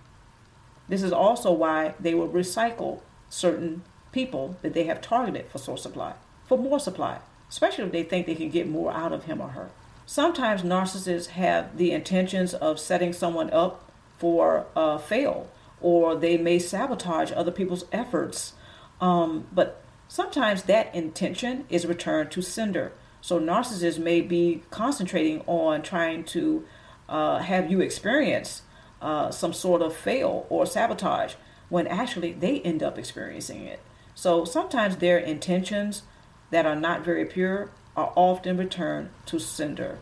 This 0.89 1.03
is 1.03 1.13
also 1.13 1.53
why 1.53 1.95
they 1.99 2.15
will 2.15 2.29
recycle 2.29 3.01
certain 3.31 3.83
people 4.13 4.57
that 4.63 4.75
they 4.75 4.85
have 4.85 5.01
targeted 5.01 5.47
for 5.47 5.59
source 5.59 5.83
supply, 5.83 6.15
for 6.47 6.59
more 6.59 6.79
supply, 6.79 7.19
especially 7.49 7.85
if 7.85 7.93
they 7.93 8.03
think 8.03 8.27
they 8.27 8.35
can 8.35 8.51
get 8.51 8.69
more 8.69 8.93
out 8.93 9.13
of 9.13 9.25
him 9.25 9.41
or 9.41 9.49
her. 9.49 9.71
Sometimes 10.07 10.63
narcissists 10.63 11.29
have 11.29 11.77
the 11.79 11.93
intentions 11.93 12.53
of 12.55 12.79
setting 12.79 13.13
someone 13.13 13.51
up 13.51 13.91
for 14.19 14.67
a 14.77 14.99
fail, 14.99 15.49
or 15.81 16.15
they 16.15 16.37
may 16.37 16.59
sabotage 16.59 17.33
other 17.33 17.51
people's 17.51 17.87
efforts. 17.91 18.53
Um, 19.01 19.47
but 19.53 19.83
sometimes 20.07 20.65
that 20.65 20.95
intention 20.95 21.65
is 21.69 21.87
returned 21.87 22.31
to 22.33 22.43
sender. 22.43 22.93
So 23.21 23.41
narcissists 23.41 23.99
may 23.99 24.21
be 24.21 24.63
concentrating 24.71 25.43
on 25.47 25.83
trying 25.83 26.25
to 26.25 26.65
uh, 27.09 27.38
have 27.38 27.71
you 27.71 27.81
experienced 27.81 28.62
uh, 29.01 29.31
some 29.31 29.53
sort 29.53 29.83
of 29.83 29.95
fail 29.95 30.47
or 30.49 30.64
sabotage 30.64 31.35
when 31.69 31.87
actually 31.87 32.33
they 32.33 32.61
end 32.61 32.83
up 32.83 32.99
experiencing 32.99 33.62
it. 33.62 33.81
So 34.14 34.45
sometimes 34.45 34.97
their 34.97 35.19
intentions 35.19 36.03
that 36.51 36.67
are 36.67 36.77
not 36.77 37.05
very 37.05 37.25
pure 37.25 37.71
are 37.97 38.12
often 38.17 38.57
returned 38.57 39.11
to 39.27 39.38
sender. 39.38 39.99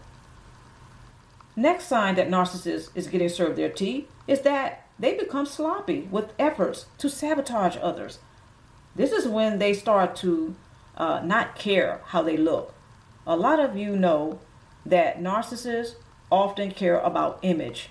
Next 1.56 1.86
sign 1.86 2.14
that 2.14 2.28
narcissist 2.28 2.90
is 2.94 3.06
getting 3.08 3.28
served 3.28 3.56
their 3.56 3.68
tea 3.68 4.06
is 4.26 4.42
that 4.42 4.86
they 4.98 5.14
become 5.14 5.46
sloppy 5.46 6.08
with 6.10 6.32
efforts 6.38 6.86
to 6.98 7.08
sabotage 7.08 7.76
others. 7.82 8.18
This 8.94 9.12
is 9.12 9.26
when 9.26 9.58
they 9.58 9.74
start 9.74 10.14
to 10.16 10.54
uh, 10.96 11.22
not 11.24 11.56
care 11.56 12.00
how 12.06 12.22
they 12.22 12.36
look. 12.36 12.74
A 13.26 13.36
lot 13.36 13.60
of 13.60 13.76
you 13.76 13.96
know 13.96 14.40
that 14.86 15.20
narcissists 15.20 15.94
often 16.32 16.72
care 16.72 16.98
about 17.00 17.38
image. 17.42 17.90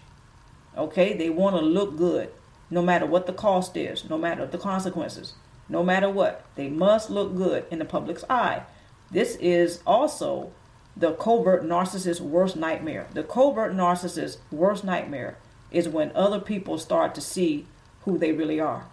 Okay, 0.76 1.14
they 1.14 1.30
want 1.30 1.56
to 1.56 1.62
look 1.62 1.96
good 1.96 2.30
no 2.72 2.82
matter 2.82 3.06
what 3.06 3.28
the 3.28 3.34
cost 3.34 3.78
is, 3.78 4.10
no 4.10 4.18
matter 4.18 4.46
the 4.48 4.58
consequences, 4.58 5.34
no 5.70 5.84
matter 5.84 6.10
what. 6.10 6.44
They 6.56 6.68
must 6.68 7.12
look 7.12 7.36
good 7.36 7.66
in 7.70 7.78
the 7.78 7.86
public's 7.86 8.26
eye. 8.30 8.64
This 9.12 9.36
is 9.36 9.82
also 9.86 10.52
the 10.98 11.14
covert 11.14 11.64
narcissist's 11.64 12.20
worst 12.20 12.56
nightmare. 12.56 13.08
The 13.14 13.24
covert 13.24 13.74
narcissist's 13.74 14.40
worst 14.52 14.84
nightmare 14.84 15.38
is 15.70 15.88
when 15.88 16.12
other 16.16 16.40
people 16.40 16.80
start 16.80 17.14
to 17.16 17.22
see 17.22 17.68
who 18.06 18.18
they 18.18 18.32
really 18.32 18.60
are. 18.60 18.86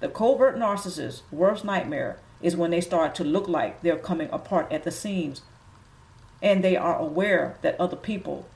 The 0.00 0.08
covert 0.08 0.56
narcissist's 0.56 1.22
worst 1.30 1.64
nightmare 1.64 2.18
is 2.42 2.56
when 2.56 2.72
they 2.72 2.80
start 2.80 3.14
to 3.14 3.24
look 3.24 3.46
like 3.46 3.82
they're 3.82 3.96
coming 3.96 4.28
apart 4.32 4.72
at 4.72 4.82
the 4.82 4.90
seams 4.90 5.42
and 6.42 6.64
they 6.64 6.76
are 6.76 6.98
aware 6.98 7.56
that 7.62 7.78
other 7.80 7.96
people 7.96 8.46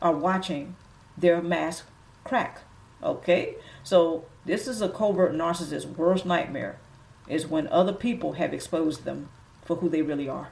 are 0.00 0.14
watching 0.14 0.76
their 1.16 1.40
mask 1.42 1.86
crack. 2.24 2.62
Okay? 3.02 3.56
So, 3.82 4.24
this 4.44 4.66
is 4.66 4.82
a 4.82 4.88
covert 4.88 5.32
narcissist's 5.32 5.86
worst 5.86 6.26
nightmare 6.26 6.78
is 7.28 7.46
when 7.46 7.68
other 7.68 7.92
people 7.92 8.32
have 8.34 8.52
exposed 8.52 9.04
them 9.04 9.28
for 9.64 9.76
who 9.76 9.88
they 9.88 10.02
really 10.02 10.28
are. 10.28 10.48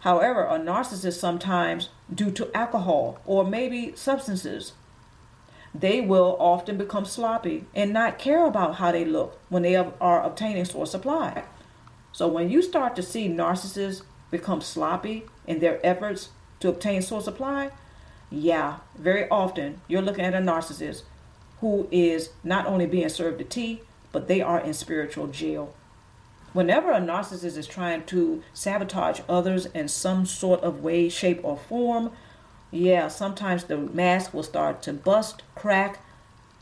However, 0.00 0.44
a 0.44 0.58
narcissist 0.58 1.18
sometimes, 1.18 1.90
due 2.12 2.30
to 2.32 2.54
alcohol 2.56 3.20
or 3.24 3.44
maybe 3.44 3.92
substances, 3.96 4.72
they 5.74 6.00
will 6.00 6.36
often 6.40 6.76
become 6.76 7.04
sloppy 7.04 7.64
and 7.74 7.92
not 7.92 8.18
care 8.18 8.44
about 8.46 8.76
how 8.76 8.92
they 8.92 9.04
look 9.04 9.38
when 9.48 9.62
they 9.62 9.76
are 9.76 10.22
obtaining 10.22 10.64
source 10.64 10.90
supply. 10.90 11.44
So 12.12 12.26
when 12.26 12.50
you 12.50 12.60
start 12.62 12.96
to 12.96 13.02
see 13.02 13.28
narcissists 13.28 14.02
become 14.30 14.60
sloppy 14.60 15.24
in 15.50 15.58
their 15.58 15.84
efforts 15.84 16.28
to 16.60 16.68
obtain 16.68 17.02
source 17.02 17.24
supply, 17.24 17.70
yeah, 18.30 18.76
very 18.96 19.28
often 19.28 19.80
you're 19.88 20.00
looking 20.00 20.24
at 20.24 20.34
a 20.34 20.38
narcissist 20.38 21.02
who 21.60 21.88
is 21.90 22.30
not 22.44 22.66
only 22.66 22.86
being 22.86 23.08
served 23.08 23.38
the 23.38 23.44
tea, 23.44 23.80
but 24.12 24.28
they 24.28 24.40
are 24.40 24.60
in 24.60 24.72
spiritual 24.72 25.26
jail. 25.26 25.74
Whenever 26.52 26.92
a 26.92 27.00
narcissist 27.00 27.56
is 27.56 27.66
trying 27.66 28.04
to 28.04 28.42
sabotage 28.54 29.20
others 29.28 29.66
in 29.66 29.88
some 29.88 30.24
sort 30.24 30.60
of 30.60 30.82
way, 30.82 31.08
shape, 31.08 31.40
or 31.42 31.56
form, 31.56 32.12
yeah, 32.70 33.08
sometimes 33.08 33.64
the 33.64 33.76
mask 33.76 34.32
will 34.32 34.42
start 34.44 34.82
to 34.82 34.92
bust, 34.92 35.42
crack, 35.56 35.98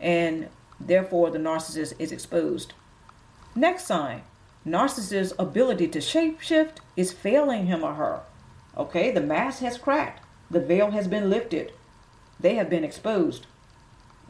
and 0.01 0.48
therefore 0.81 1.31
the 1.31 1.38
narcissist 1.38 1.92
is 1.98 2.12
exposed. 2.12 2.72
Next 3.55 3.87
sign 3.87 4.22
narcissist's 4.66 5.33
ability 5.38 5.88
to 5.88 5.98
shapeshift 5.98 6.77
is 6.96 7.12
failing 7.12 7.66
him 7.66 7.83
or 7.83 7.94
her. 7.94 8.20
Okay, 8.78 9.10
the 9.10 9.20
mask 9.20 9.60
has 9.60 9.76
cracked, 9.76 10.22
the 10.50 10.60
veil 10.60 10.92
has 10.92 11.08
been 11.08 11.28
lifted, 11.28 11.72
they 12.38 12.54
have 12.54 12.70
been 12.70 12.84
exposed. 12.84 13.46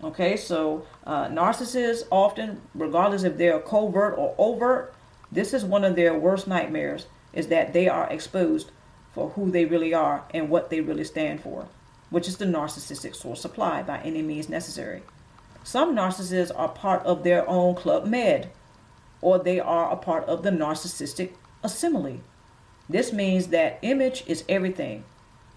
Okay, 0.03 0.37
so 0.37 0.87
uh, 1.05 1.27
narcissists 1.27 2.07
often, 2.11 2.63
regardless 2.75 3.25
if 3.25 3.37
they're 3.37 3.61
covert 3.61 4.17
or 4.17 4.35
overt, 4.39 4.95
this 5.31 5.53
is 5.53 5.65
one 5.65 5.85
of 5.85 5.97
their 5.97 6.15
worst 6.15 6.47
nightmares 6.47 7.07
is 7.33 7.49
that 7.49 7.73
they 7.73 7.89
are 7.89 8.09
exposed 8.11 8.71
for 9.13 9.31
who 9.31 9.51
they 9.51 9.65
really 9.65 9.93
are 9.93 10.25
and 10.33 10.49
what 10.49 10.71
they 10.71 10.81
really 10.81 11.05
stand 11.05 11.43
for, 11.43 11.69
which 12.09 12.27
is 12.27 12.39
the 12.39 12.47
narcissistic 12.47 13.15
source 13.15 13.41
supply 13.41 13.83
by 13.83 13.99
any 13.99 14.23
means 14.23 14.49
necessary. 14.49 15.03
Some 15.65 15.95
narcissists 15.95 16.53
are 16.57 16.69
part 16.69 17.05
of 17.05 17.25
their 17.25 17.47
own 17.49 17.75
club 17.75 18.07
med, 18.07 18.51
or 19.21 19.39
they 19.39 19.61
are 19.61 19.93
a 19.93 19.97
part 19.97 20.25
of 20.25 20.43
the 20.43 20.51
narcissistic 20.51 21.33
assembly. 21.63 22.23
This 22.89 23.13
means 23.13 23.49
that 23.49 23.79
image 23.83 24.25
is 24.27 24.45
everything. 24.49 25.05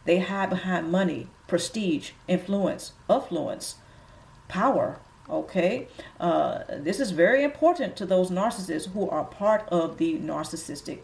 They 0.06 0.20
hide 0.20 0.50
behind 0.50 0.92
money, 0.92 1.28
prestige, 1.48 2.12
influence, 2.28 2.94
affluence, 3.10 3.76
power. 4.48 5.00
Okay, 5.30 5.88
uh, 6.20 6.64
this 6.70 7.00
is 7.00 7.12
very 7.12 7.44
important 7.44 7.96
to 7.96 8.06
those 8.06 8.30
narcissists 8.30 8.92
who 8.92 9.10
are 9.10 9.24
part 9.24 9.68
of 9.70 9.98
the 9.98 10.18
narcissistic 10.18 11.00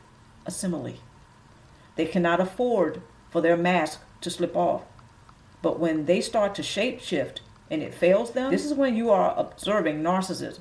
assembly. 0.45 0.99
They 1.95 2.05
cannot 2.05 2.41
afford 2.41 3.01
for 3.29 3.39
their 3.39 3.55
mask 3.55 4.01
to 4.21 4.29
slip 4.29 4.55
off. 4.55 4.83
But 5.61 5.79
when 5.79 6.05
they 6.05 6.19
start 6.19 6.55
to 6.55 6.61
shapeshift 6.61 7.39
and 7.71 7.81
it 7.81 7.93
fails 7.93 8.31
them, 8.31 8.51
this 8.51 8.65
is 8.65 8.73
when 8.73 8.95
you 8.95 9.11
are 9.11 9.33
observing 9.37 10.01
narcissists 10.01 10.59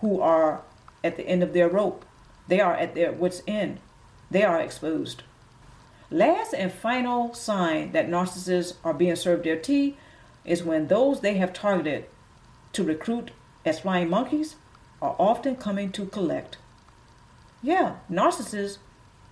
who 0.00 0.20
are 0.20 0.62
at 1.04 1.16
the 1.16 1.26
end 1.26 1.42
of 1.42 1.52
their 1.52 1.68
rope. 1.68 2.04
They 2.48 2.60
are 2.60 2.74
at 2.74 2.94
their 2.94 3.12
wits' 3.12 3.42
end. 3.46 3.80
They 4.30 4.44
are 4.44 4.60
exposed. 4.60 5.22
Last 6.10 6.52
and 6.54 6.72
final 6.72 7.34
sign 7.34 7.92
that 7.92 8.08
narcissists 8.08 8.74
are 8.84 8.94
being 8.94 9.16
served 9.16 9.44
their 9.44 9.56
tea 9.56 9.96
is 10.44 10.64
when 10.64 10.86
those 10.86 11.20
they 11.20 11.34
have 11.34 11.52
targeted 11.52 12.06
to 12.72 12.84
recruit 12.84 13.30
as 13.64 13.80
flying 13.80 14.08
monkeys 14.08 14.56
are 15.02 15.16
often 15.18 15.56
coming 15.56 15.92
to 15.92 16.06
collect. 16.06 16.58
Yeah, 17.62 17.96
narcissists 18.10 18.78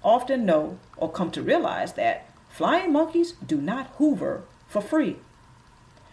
often 0.03 0.47
know 0.47 0.79
or 0.97 1.11
come 1.11 1.31
to 1.33 1.43
realize 1.43 1.95
that 1.95 2.29
flying 2.49 2.93
monkeys 2.93 3.33
do 3.45 3.61
not 3.61 3.89
hoover 3.99 4.45
for 4.69 4.81
free. 4.81 5.17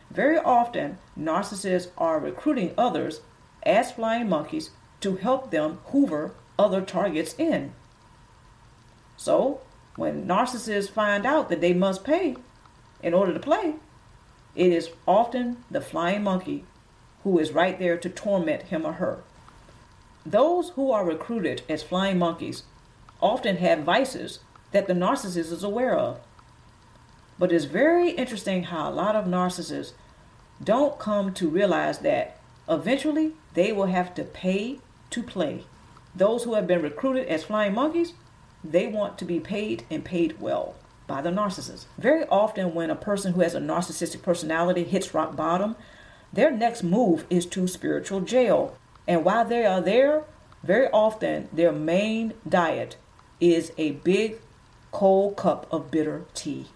Very 0.09 0.37
often, 0.37 0.97
narcissists 1.19 1.89
are 1.97 2.19
recruiting 2.19 2.73
others 2.77 3.21
as 3.63 3.91
flying 3.91 4.29
monkeys 4.29 4.69
to 5.01 5.17
help 5.17 5.51
them 5.51 5.79
hoover 5.87 6.33
other 6.57 6.81
targets 6.81 7.35
in. 7.37 7.73
So, 9.17 9.61
when 9.95 10.27
narcissists 10.27 10.89
find 10.89 11.25
out 11.25 11.49
that 11.49 11.61
they 11.61 11.73
must 11.73 12.03
pay 12.03 12.35
in 13.01 13.13
order 13.13 13.33
to 13.33 13.39
play, 13.39 13.75
it 14.55 14.71
is 14.71 14.89
often 15.07 15.63
the 15.69 15.81
flying 15.81 16.23
monkey 16.23 16.65
who 17.23 17.39
is 17.39 17.51
right 17.51 17.77
there 17.79 17.97
to 17.97 18.09
torment 18.09 18.63
him 18.63 18.85
or 18.85 18.93
her. 18.93 19.23
Those 20.25 20.69
who 20.71 20.91
are 20.91 21.05
recruited 21.05 21.63
as 21.69 21.83
flying 21.83 22.17
monkeys 22.17 22.63
often 23.21 23.57
have 23.57 23.79
vices 23.79 24.39
that 24.71 24.87
the 24.87 24.93
narcissist 24.93 25.51
is 25.51 25.63
aware 25.63 25.97
of. 25.97 26.19
But 27.37 27.51
it's 27.51 27.65
very 27.65 28.11
interesting 28.11 28.63
how 28.63 28.89
a 28.89 28.93
lot 28.93 29.15
of 29.15 29.25
narcissists 29.25 29.93
don't 30.63 30.99
come 30.99 31.33
to 31.33 31.49
realize 31.49 31.99
that 31.99 32.37
eventually 32.69 33.33
they 33.53 33.71
will 33.71 33.87
have 33.87 34.15
to 34.15 34.23
pay 34.23 34.79
to 35.09 35.23
play. 35.23 35.63
Those 36.15 36.43
who 36.43 36.53
have 36.53 36.67
been 36.67 36.81
recruited 36.81 37.27
as 37.27 37.43
flying 37.43 37.73
monkeys, 37.73 38.13
they 38.71 38.87
want 38.87 39.17
to 39.17 39.25
be 39.25 39.39
paid 39.39 39.85
and 39.89 40.03
paid 40.03 40.39
well 40.39 40.75
by 41.07 41.21
the 41.21 41.29
narcissist. 41.29 41.85
Very 41.97 42.25
often, 42.27 42.73
when 42.73 42.89
a 42.89 42.95
person 42.95 43.33
who 43.33 43.41
has 43.41 43.53
a 43.55 43.59
narcissistic 43.59 44.21
personality 44.21 44.83
hits 44.83 45.13
rock 45.13 45.35
bottom, 45.35 45.75
their 46.33 46.51
next 46.51 46.83
move 46.83 47.25
is 47.29 47.45
to 47.47 47.67
spiritual 47.67 48.21
jail. 48.21 48.77
And 49.07 49.23
while 49.23 49.45
they 49.45 49.65
are 49.65 49.81
there, 49.81 50.23
very 50.63 50.87
often 50.87 51.47
their 51.53 51.71
main 51.71 52.33
diet 52.47 52.97
is 53.39 53.71
a 53.77 53.91
big 53.91 54.37
cold 54.91 55.35
cup 55.35 55.67
of 55.71 55.91
bitter 55.91 56.25
tea. 56.33 56.67